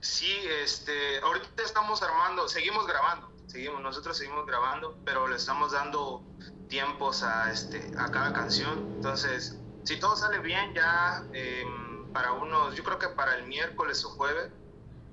[0.00, 6.24] Sí, este, ahorita estamos armando, seguimos grabando, seguimos, nosotros seguimos grabando, pero le estamos dando
[6.68, 8.78] tiempos a este, a cada canción.
[8.96, 14.02] Entonces, si todo sale bien, ya em, para unos, yo creo que para el miércoles
[14.06, 14.50] o jueves,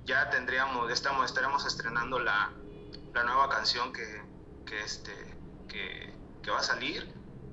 [0.06, 2.50] ya tendríamos, ya estamos, estaremos estrenando la,
[3.12, 4.22] la nueva canción que,
[4.64, 5.12] que este,
[5.68, 7.12] que, que va a salir.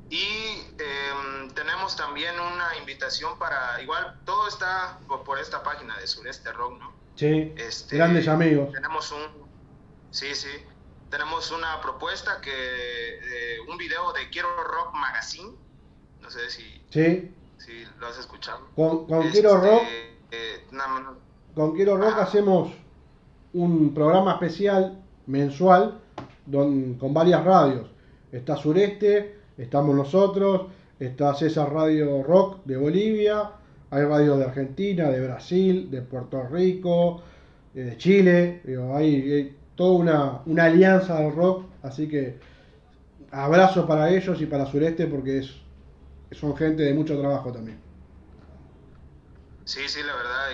[0.10, 6.08] Y em, tenemos también una invitación para, igual, todo está por, por esta página de
[6.08, 6.95] Sureste Rock, ¿no?
[7.16, 8.72] Sí, Este, grandes amigos.
[8.74, 9.22] Tenemos un,
[10.12, 10.50] sí, sí,
[11.10, 15.52] tenemos una propuesta que, eh, un video de Quiero Rock Magazine,
[16.22, 18.68] no sé si, Sí, si lo has escuchado.
[18.76, 19.84] con, con Este, Quiero Rock
[20.32, 20.66] eh,
[21.54, 22.24] Con Quiero Rock Ah.
[22.24, 22.74] hacemos
[23.54, 26.02] un programa especial mensual
[26.46, 27.90] don- con varias radios.
[28.32, 30.68] Está Sureste, estamos nosotros,
[31.00, 33.52] está César Radio Rock de Bolivia,
[33.96, 37.24] hay radios de Argentina, de Brasil, de Puerto Rico,
[37.74, 38.62] eh, de Chile.
[38.94, 42.40] Hay, toda una, alianza del rock, así que
[43.32, 45.52] abrazo para ellos y para Sureste porque es,
[46.32, 47.80] son gente de mucho trabajo también.
[49.64, 50.50] Sí, sí, la verdad,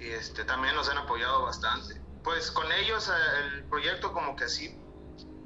[0.00, 2.00] y, este, también nos han apoyado bastante.
[2.22, 4.76] Pues con ellos eh, el proyecto como que así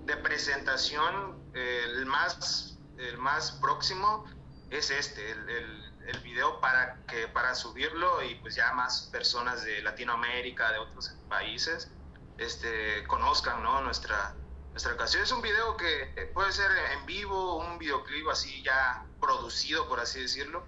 [0.07, 4.25] de presentación, el, más, el más próximo
[4.71, 9.83] es este, el, el video para, que, para subirlo y pues ya más personas de
[9.83, 11.91] Latinoamérica, de otros países,
[12.39, 13.81] este, conozcan ¿no?
[13.83, 14.35] nuestra,
[14.71, 15.23] nuestra canción.
[15.23, 20.21] Es un video que puede ser en vivo, un videoclip así ya producido, por así
[20.21, 20.65] decirlo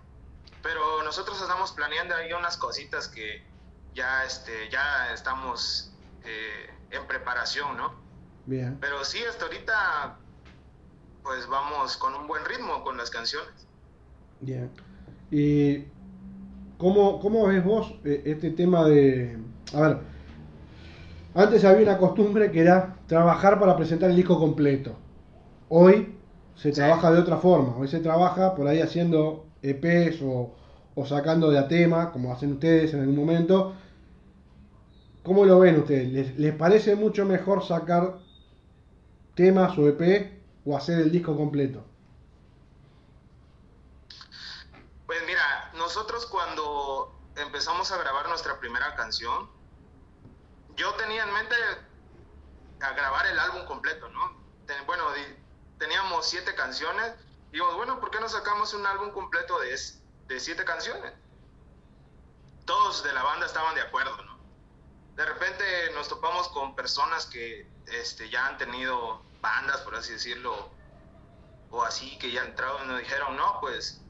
[0.64, 3.44] pero nosotros estamos planeando ahí unas cositas que
[3.94, 5.92] ya este ya estamos
[6.24, 7.94] eh, en preparación no
[8.46, 8.78] Bien.
[8.80, 10.16] pero sí hasta ahorita
[11.22, 13.66] pues vamos con un buen ritmo con las canciones
[14.40, 14.72] Bien.
[15.36, 15.84] ¿Y
[16.78, 19.36] cómo, cómo ves vos eh, este tema de...
[19.72, 19.98] A ver,
[21.34, 24.96] Antes había una costumbre que era trabajar para presentar el disco completo.
[25.68, 26.14] Hoy
[26.54, 26.76] se Sí.
[26.76, 27.76] trabaja de otra forma.
[27.76, 30.54] Hoy se trabaja por ahí haciendo EPs o,
[30.94, 33.74] o sacando de a tema, como hacen ustedes en algún momento.
[35.24, 36.12] ¿Cómo lo ven ustedes?
[36.12, 38.18] ¿Les, les parece mucho mejor sacar
[39.34, 40.02] temas o EP
[40.64, 41.84] o hacer el disco completo?
[45.06, 49.48] Pues mira, nosotros cuando empezamos a grabar nuestra primera canción,
[50.74, 51.54] yo tenía en mente
[52.80, 54.36] a grabar el álbum completo, ¿no?
[54.86, 55.04] Bueno,
[55.78, 57.14] teníamos siete canciones.
[57.52, 59.78] Y bueno, ¿por qué no sacamos un álbum completo de,
[60.26, 61.12] de siete canciones?
[62.64, 64.36] Todos de la banda estaban de acuerdo, ¿no?
[65.14, 70.72] De repente nos topamos con personas que este, ya han tenido bandas, por así decirlo,
[71.70, 74.03] o así, que ya han entrado y nos dijeron, no, pues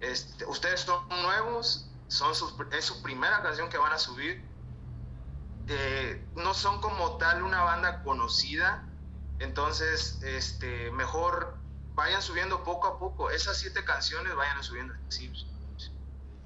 [0.00, 2.32] este, ustedes son nuevos, son
[2.72, 4.46] es su primera canción que van a subir.
[5.66, 8.88] Eh, no son como tal una banda conocida,
[9.38, 11.62] entonces este, mejor
[11.94, 13.30] vayan subiendo poco a poco.
[13.30, 15.30] Esas siete canciones vayan subiendo así.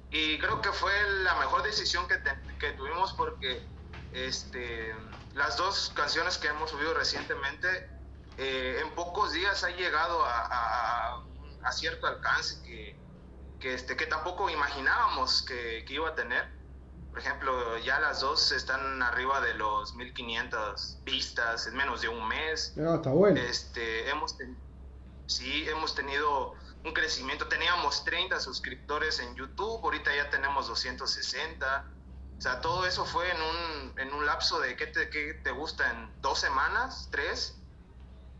[0.09, 0.93] Y creo que fue
[1.23, 3.65] la mejor decisión que, te- que tuvimos porque
[4.11, 4.93] este,
[5.33, 7.67] las dos canciones que hemos subido recientemente
[8.37, 11.23] eh, en pocos días ha llegado a, a-
[11.63, 13.02] a cierto alcance que,
[13.63, 16.45] que, este, que tampoco imaginábamos que, que iba a tener.
[17.11, 22.27] Por ejemplo, ya las dos están arriba de los 1500 vistas en menos de un
[22.27, 22.73] mes.
[22.75, 23.39] No, está bueno.
[23.39, 24.57] Este, hemos, ten-
[25.27, 27.47] sí, hemos tenido un crecimiento.
[27.47, 31.85] Teníamos 30 suscriptores en YouTube, ahorita ya tenemos 260.
[32.37, 35.51] O sea, todo eso fue en un, en un lapso de, ¿qué te, qué te
[35.51, 35.89] gusta?
[35.89, 37.07] ¿En dos semanas?
[37.11, 37.61] ¿Tres?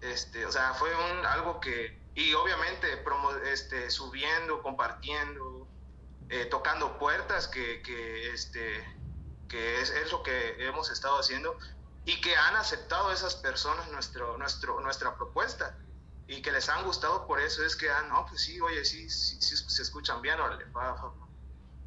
[0.01, 5.71] Este, o sea, fue un, algo que, y obviamente promo- este, subiendo, compartiendo,
[6.29, 8.87] eh, tocando puertas, que, que, este,
[9.47, 11.57] que es, es lo que hemos estado haciendo
[12.05, 15.77] y que han aceptado esas personas nuestro, nuestro, nuestra propuesta
[16.27, 19.09] y que les han gustado por eso es que, ah, no, pues sí, oye, sí,
[19.09, 20.65] sí, sí se escuchan bien, órale,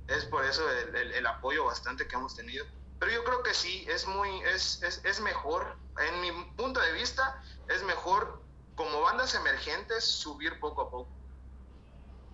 [0.07, 2.65] es por eso el, el- el apoyo bastante que hemos tenido.
[2.99, 6.93] Pero yo creo que sí, es muy, es, es, es mejor, en mi punto de
[6.93, 8.46] vista, es mejor
[8.77, 11.11] como bandas emergentes subir poco a poco.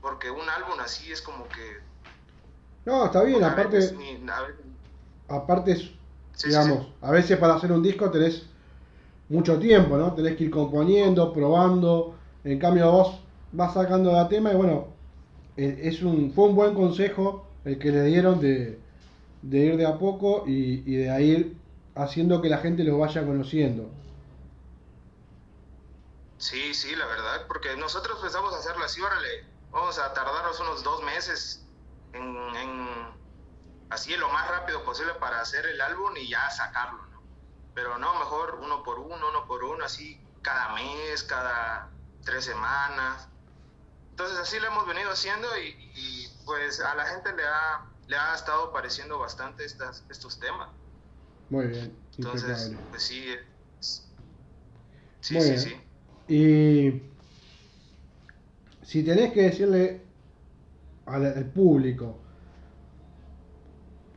[0.02, 1.80] Porque un álbum así es como que...
[2.84, 3.42] No, está bien.
[3.42, 4.66] veces Aparte, ni- a veces-
[5.28, 5.90] aparte es,
[6.34, 6.92] sí, sí, digamos, sí.
[7.00, 8.46] a veces para hacer un disco tenés
[9.28, 10.14] mucho tiempo, ¿no?
[10.14, 12.16] Tenés que ir componiendo, probando.
[12.44, 13.20] En cambio vos
[13.52, 14.88] vas sacando la tema y bueno,
[15.56, 18.80] eh, es un, fue un buen consejo el que le dieron de,
[19.42, 21.56] de ir de a poco y, y de ir
[21.94, 23.90] haciendo que la gente los vaya conociendo.
[26.42, 29.28] Sí, sí, la verdad, porque nosotros pensamos hacerlo así, órale,
[29.70, 31.72] vamos a tardarnos unos dos meses
[32.12, 33.16] en, en
[33.90, 37.28] así lo más rápido posible para hacer el álbum y ya sacarlo, ¿no?
[37.74, 43.30] Pero no, mejor uno por uno, uno por uno, así cada mes, cada tres semanas.
[44.10, 48.16] Entonces así lo hemos venido haciendo y, y, pues a la gente le ha, le
[48.18, 50.70] ha estado pareciendo bastante estas, estos temas.
[51.48, 52.84] Muy bien, Entonces, impecable.
[52.90, 53.36] pues sí,
[55.20, 55.58] sí, Muy sí, bien.
[55.58, 55.91] sí.
[56.28, 57.02] Y
[58.82, 60.02] si tenés que decirle
[61.06, 62.18] al, al público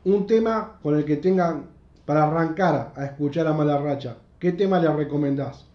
[0.06, 1.70] un tema con el que tengan
[2.06, 5.66] para arrancar a escuchar a Mala Racha, ¿qué tema le recomendás?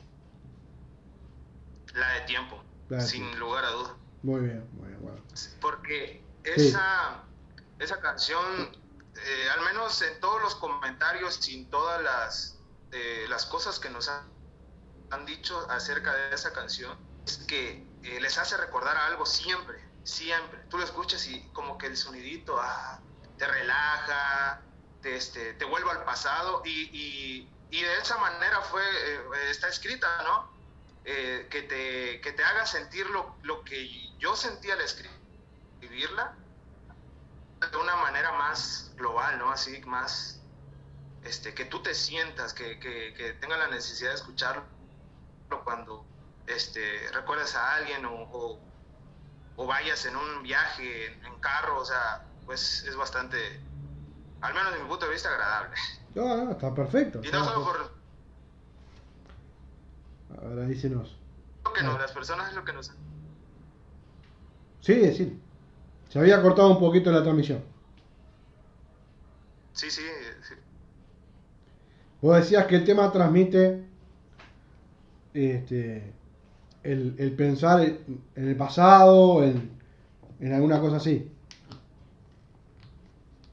[1.94, 3.38] La de tiempo, La de sin tiempo.
[3.38, 3.92] lugar a dudas.
[4.22, 5.18] Muy bien, muy bien, bueno.
[5.60, 6.22] Porque
[6.56, 6.68] Sí.
[6.68, 7.24] esa,
[7.78, 8.44] esa canción,
[9.16, 12.58] eh, al menos en todos los comentarios, sin todas las,
[12.92, 14.24] eh, las cosas que nos han,
[15.10, 16.96] han dicho acerca de esa canción,
[17.26, 20.60] es que eh, les hace recordar algo siempre, siempre.
[20.68, 23.02] Tú lo escuchas y como que el sonidito ah,
[23.36, 24.62] te relaja,
[25.00, 29.68] te, este, te vuelve al pasado y, y- y de esa manera fue, eh, está
[29.68, 30.50] escrita, ¿no?
[31.04, 33.88] Eh, que, te, que te haga sentir lo, lo que
[34.18, 36.36] yo sentía al escribirla
[37.70, 39.50] de una manera más global, ¿no?
[39.52, 40.46] Así, más,
[41.22, 44.79] este, que tú te sientas, que, que, que tenga la necesidad de escucharlo
[45.64, 46.04] cuando
[46.46, 46.80] este,
[47.12, 48.60] recuerdas a alguien o, o,
[49.56, 53.60] o vayas en un viaje en, en carro, o sea, pues es bastante,
[54.40, 55.76] al menos desde mi punto de vista, agradable.
[56.14, 57.20] No, no, está perfecto.
[57.22, 58.00] Y no solo por
[61.64, 62.92] lo que nos, las personas es lo que nos...
[64.80, 65.38] Sí, decir.
[66.08, 67.62] Se había cortado un poquito la transmisión.
[69.72, 70.02] Sí, sí,
[70.42, 70.54] sí.
[72.22, 73.88] Vos decías que el tema transmite
[75.34, 76.12] este,
[76.82, 79.80] el, el pensar en el pasado, en,
[80.40, 81.30] en alguna cosa así.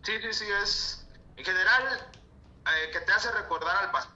[0.04, 1.08] Sí, sí, sí, es.
[1.36, 1.84] En general,
[2.66, 4.16] eh, que te hace recordar al pasado.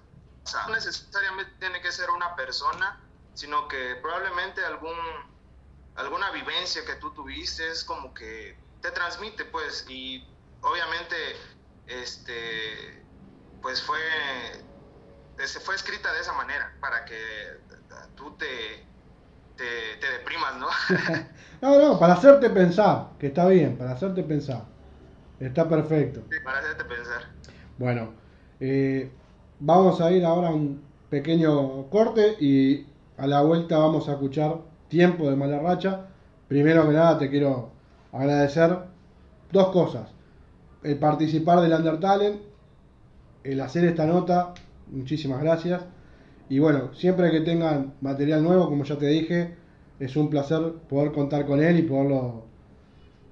[0.68, 3.00] No necesariamente tiene que ser una persona,
[3.34, 4.96] sino que probablemente algún,
[5.96, 10.26] alguna vivencia que tú tuviste es como que te transmite, pues, y
[10.62, 11.16] obviamente,
[11.88, 13.04] este,
[13.62, 14.00] pues fue,
[15.64, 17.18] fue escrita de esa manera, para que
[18.16, 18.86] tú te,
[19.56, 20.68] te, te deprimas, ¿no?
[21.62, 24.64] No, no, para hacerte pensar, que está bien, para hacerte pensar.
[25.40, 26.24] Está perfecto.
[26.44, 27.22] para hacerte pensar.
[27.78, 28.14] Bueno,
[28.60, 29.12] eh,
[29.60, 34.58] vamos a ir ahora a un pequeño corte y a la vuelta vamos a escuchar
[34.88, 36.08] Tiempo de Mala Racha.
[36.48, 37.72] Primero que nada te quiero
[38.12, 38.78] agradecer
[39.52, 40.10] dos cosas.
[40.84, 42.42] El participar del Undertalent,
[43.44, 44.54] el hacer esta nota,
[44.92, 45.82] muchísimas gracias.
[46.50, 49.56] Y bueno, siempre que tengan material nuevo, como ya te dije,
[50.00, 52.46] es un placer poder contar con él y poderlo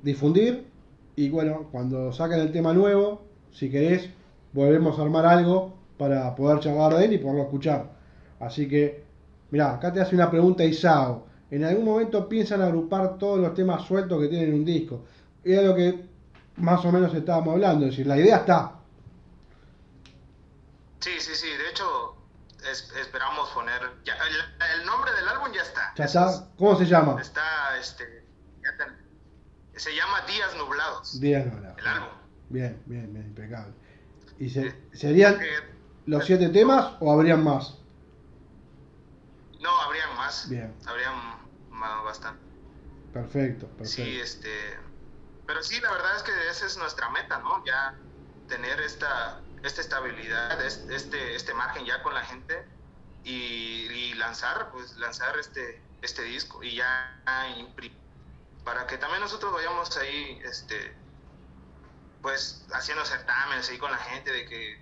[0.02, 0.68] difundir.
[1.16, 4.10] Y bueno, cuando saquen el tema nuevo, si querés,
[4.54, 7.92] volvemos a armar algo para poder charlar de él y poderlo escuchar.
[8.40, 9.04] Así que,
[9.52, 11.26] mira, acá te hace una pregunta Isao.
[11.52, 15.02] En algún momento piensan agrupar todos los temas sueltos que tienen un disco.
[15.44, 16.06] Era lo que
[16.58, 18.79] más o menos estábamos hablando, es decir, la idea está.
[21.00, 21.48] Sí, sí, sí.
[21.48, 22.16] De hecho,
[22.70, 23.82] es- esperamos poner.
[24.04, 25.94] ya, el, el nombre del álbum ya está.
[25.96, 26.50] ¿Ya Eso está?
[26.58, 27.20] ¿Cómo se llama?
[27.22, 28.26] es- Está, este.
[28.64, 31.20] ya se llama Días Nublados.
[31.22, 31.76] Díaz Nora.
[31.78, 32.10] El álbum.
[32.50, 33.74] Bien, bien, bien, impecable.
[34.38, 35.48] ¿Y se- serían Eh,
[36.06, 37.76] los siete temas o habrían más?
[39.62, 40.48] no, habrían más.
[40.50, 40.74] Bien.
[40.86, 41.14] Habrían
[41.70, 42.42] más, bastante.
[43.14, 44.04] Perfecto, perfecto.
[44.04, 44.50] Sí, este.
[45.46, 47.64] Pero sí, la verdad es que esa es nuestra meta, ¿no?
[47.66, 47.96] Ya
[48.48, 52.56] tener esta, esta estabilidad, es- este, este margen ya con la gente
[53.24, 57.16] y, y lanzar, pues lanzar este, este disco y ya
[58.64, 60.96] para que también nosotros vayamos ahí, este,
[62.22, 64.78] pues haciendo certámenes ahí con la gente de que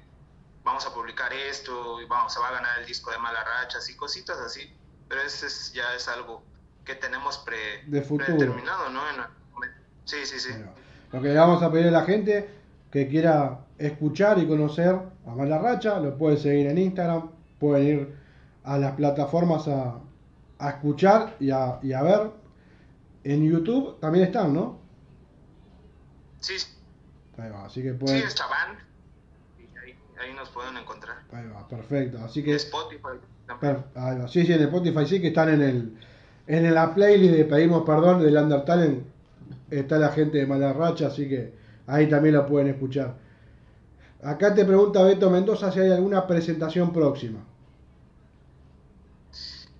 [0.63, 3.89] vamos a publicar esto y vamos, se va a ganar el disco de Mala Rachas
[3.89, 4.69] y cositas así.
[5.07, 6.43] Pero ese es, ya es algo
[6.83, 9.09] que tenemos pre, De predeterminado, ¿no?
[9.09, 9.23] En
[10.05, 10.49] sí, sí, sí.
[10.49, 10.73] Bueno,
[11.11, 12.49] lo que le vamos a pedir a la gente
[12.91, 18.15] que quiera escuchar y conocer a Mala Racha, lo puede seguir en Instagram, pueden ir
[18.63, 19.99] a las plataformas a,
[20.59, 22.31] a escuchar y a, y a ver.
[23.23, 24.79] En YouTube también están, ¿no?
[26.39, 26.67] Sí, sí,
[27.37, 28.17] Ahí va, así que pueden.
[28.17, 31.17] Y ahí, ahí nos pueden encontrar.
[31.31, 32.17] Ahí va, perfecto.
[32.23, 32.55] Así que.
[32.55, 33.75] Spotify también.
[33.75, 34.27] per- ahí va.
[34.27, 35.97] Sí, sí, en Spotify sí que están en el
[36.47, 39.01] en la playlist de Pedimos Perdón del Undertale.
[39.69, 41.53] Está la gente de Mala Racha, así que
[41.87, 43.15] ahí también lo pueden escuchar.
[44.23, 47.39] Acá te pregunta Beto Mendoza si hay alguna presentación próxima.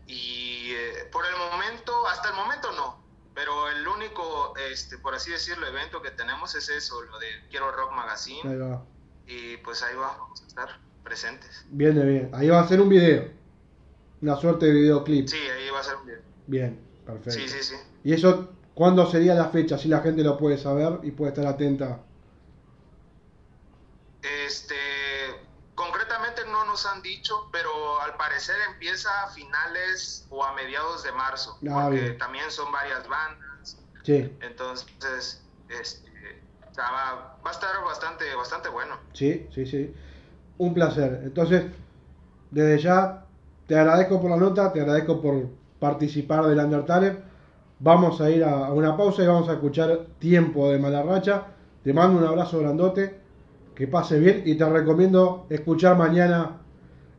[0.05, 2.97] Y eh, por el momento, hasta el momento no.
[3.33, 7.71] Pero el único, este, por así decirlo, evento que tenemos es eso, lo de Quiero
[7.71, 8.49] Rock Magazine.
[8.49, 8.83] Ahí va.
[9.27, 11.65] Y pues ahí vamos a estar presentes.
[11.69, 12.29] Bien, bien.
[12.33, 13.29] Ahí va a ser un video.
[14.21, 15.27] Una suerte de videoclip.
[15.27, 16.21] Sí, ahí va a ser un video.
[16.47, 17.31] Bien, perfecto.
[17.31, 17.75] Sí, sí, sí.
[18.03, 19.75] ¿Y eso cuándo sería la fecha?
[19.75, 21.99] Así la gente lo puede saber y puede estar atenta.
[24.21, 24.75] Este,
[25.75, 31.11] concretamente no nos han dicho, pero al parecer empieza a finales o a mediados de
[31.11, 32.17] marzo, Ah, porque bien.
[32.17, 33.77] también son varias bandas.
[34.03, 36.41] Sí, Entonces, este,
[36.79, 38.95] va, va a estar bastante, bastante bueno.
[39.13, 39.93] sí, sí, sí.
[40.57, 41.21] Un placer.
[41.23, 41.65] Entonces,
[42.51, 43.25] desde ya,
[43.67, 45.49] te agradezco por la nota, te agradezco por
[45.79, 47.17] participar del Undertale.
[47.79, 51.45] Vamos a ir a, a una pausa y vamos a escuchar Tiempo de Mala Racha.
[51.83, 53.19] Te mando un abrazo grandote,
[53.75, 56.57] que pase bien y te recomiendo escuchar mañana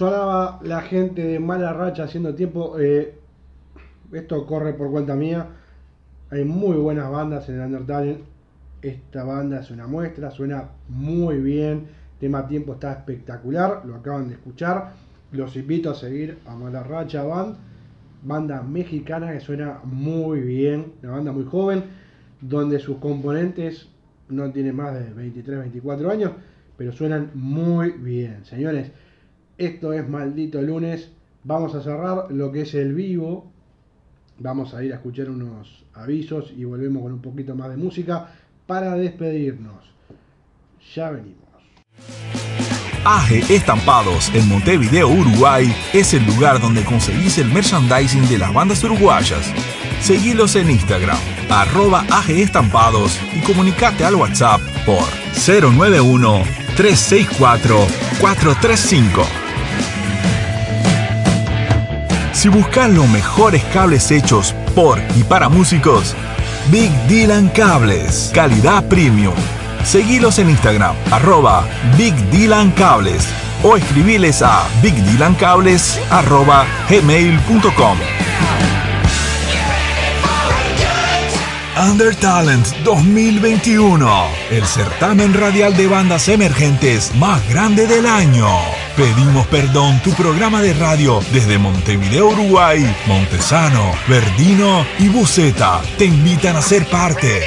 [0.00, 2.78] Sonaba la gente de mala racha haciendo tiempo.
[2.78, 3.18] Eh,
[4.14, 5.46] esto corre por cuenta mía.
[6.30, 8.24] Hay muy buenas bandas en el Undertale.
[8.80, 11.88] Esta banda es una muestra, suena muy bien.
[12.18, 14.92] Tema tiempo está espectacular, lo acaban de escuchar.
[15.32, 17.56] Los invito a seguir a Mala Racha Band,
[18.22, 21.84] banda mexicana que suena muy bien, una banda muy joven,
[22.40, 23.86] donde sus componentes
[24.30, 26.32] no tienen más de 23, 24 años,
[26.78, 28.46] pero suenan muy bien.
[28.46, 28.92] Señores,
[29.60, 31.10] esto es maldito lunes.
[31.44, 33.52] Vamos a cerrar lo que es el vivo.
[34.38, 38.32] Vamos a ir a escuchar unos avisos y volvemos con un poquito más de música
[38.66, 39.84] para despedirnos.
[40.94, 41.44] Ya venimos.
[43.04, 48.82] AGE Estampados en Montevideo, Uruguay, es el lugar donde conseguís el merchandising de las bandas
[48.82, 49.52] uruguayas.
[50.00, 51.18] Seguilos en Instagram,
[51.50, 55.04] arroba AG Estampados y comunicate al WhatsApp por
[55.34, 56.44] 091
[56.76, 57.76] 364
[58.22, 59.39] 435.
[62.40, 66.16] Si buscas los mejores cables hechos por y para músicos,
[66.70, 69.34] Big Dylan Cables, calidad premium.
[69.84, 71.66] Seguilos en Instagram, arroba
[71.98, 73.26] Big Dylan Cables
[73.62, 76.64] o escribiles a bigdylancables arroba.
[81.76, 88.48] Under Talent 2021, el certamen radial de bandas emergentes más grande del año.
[88.96, 96.56] Pedimos perdón, tu programa de radio desde Montevideo, Uruguay, Montesano, Verdino y Buceta te invitan
[96.56, 97.40] a ser parte.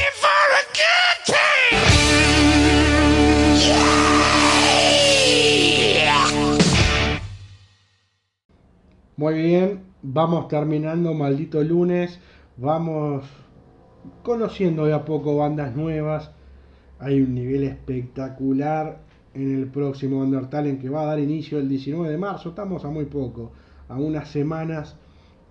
[9.16, 12.20] Muy bien, vamos terminando maldito lunes,
[12.58, 13.26] vamos
[14.24, 16.32] conociendo de a poco bandas nuevas.
[17.00, 19.00] Hay un nivel espectacular
[19.34, 22.50] en el próximo Undertale que va a dar inicio el 19 de marzo.
[22.50, 23.52] Estamos a muy poco,
[23.90, 24.96] a unas semanas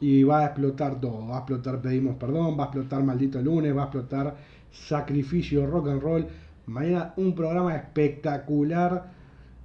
[0.00, 1.26] y va a explotar todo.
[1.28, 4.36] Va a explotar Pedimos Perdón, va a explotar Maldito Lunes, va a explotar
[4.70, 6.26] Sacrificio Rock and Roll.
[6.66, 9.12] Mañana un programa espectacular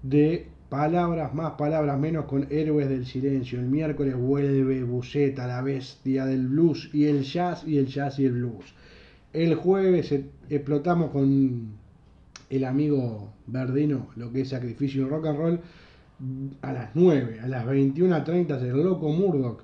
[0.04, 3.60] de palabras más, palabras menos con Héroes del Silencio.
[3.60, 8.26] El miércoles vuelve Buceta, la bestia del blues y el jazz y el jazz y
[8.26, 8.74] el blues.
[9.34, 11.78] El jueves eh, explotamos con
[12.50, 15.60] el amigo Verdino, lo que es Sacrificio y Rock and Roll,
[16.62, 19.62] a las 9, a las 21.30 el loco Murdoch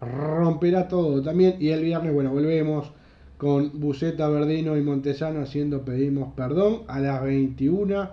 [0.00, 1.56] romperá todo también.
[1.60, 2.92] Y el viernes, bueno, volvemos
[3.38, 8.08] con Buceta, Verdino y Montesano haciendo Pedimos Perdón a las 21.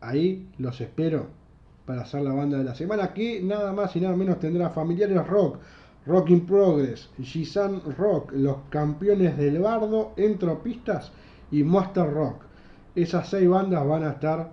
[0.00, 1.28] Ahí los espero
[1.86, 5.26] para hacer la banda de la semana que nada más y nada menos tendrá Familiares
[5.26, 5.58] Rock,
[6.06, 11.12] Rock in Progress, Gisan Rock, los campeones del bardo, Entropistas
[11.50, 12.43] y Monster Rock.
[12.94, 14.52] Esas seis bandas van a estar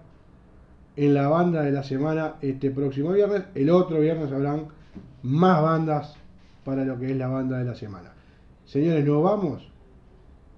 [0.96, 3.44] en la banda de la semana este próximo viernes.
[3.54, 4.68] El otro viernes habrán
[5.24, 6.16] más bandas
[6.64, 8.14] para lo que es la banda de la semana.
[8.66, 9.72] Señores, nos vamos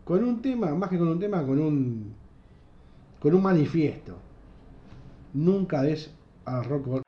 [0.03, 2.13] con un tema, más que con un tema, con un
[3.19, 4.17] con un manifiesto.
[5.33, 6.13] Nunca des
[6.45, 7.01] al rock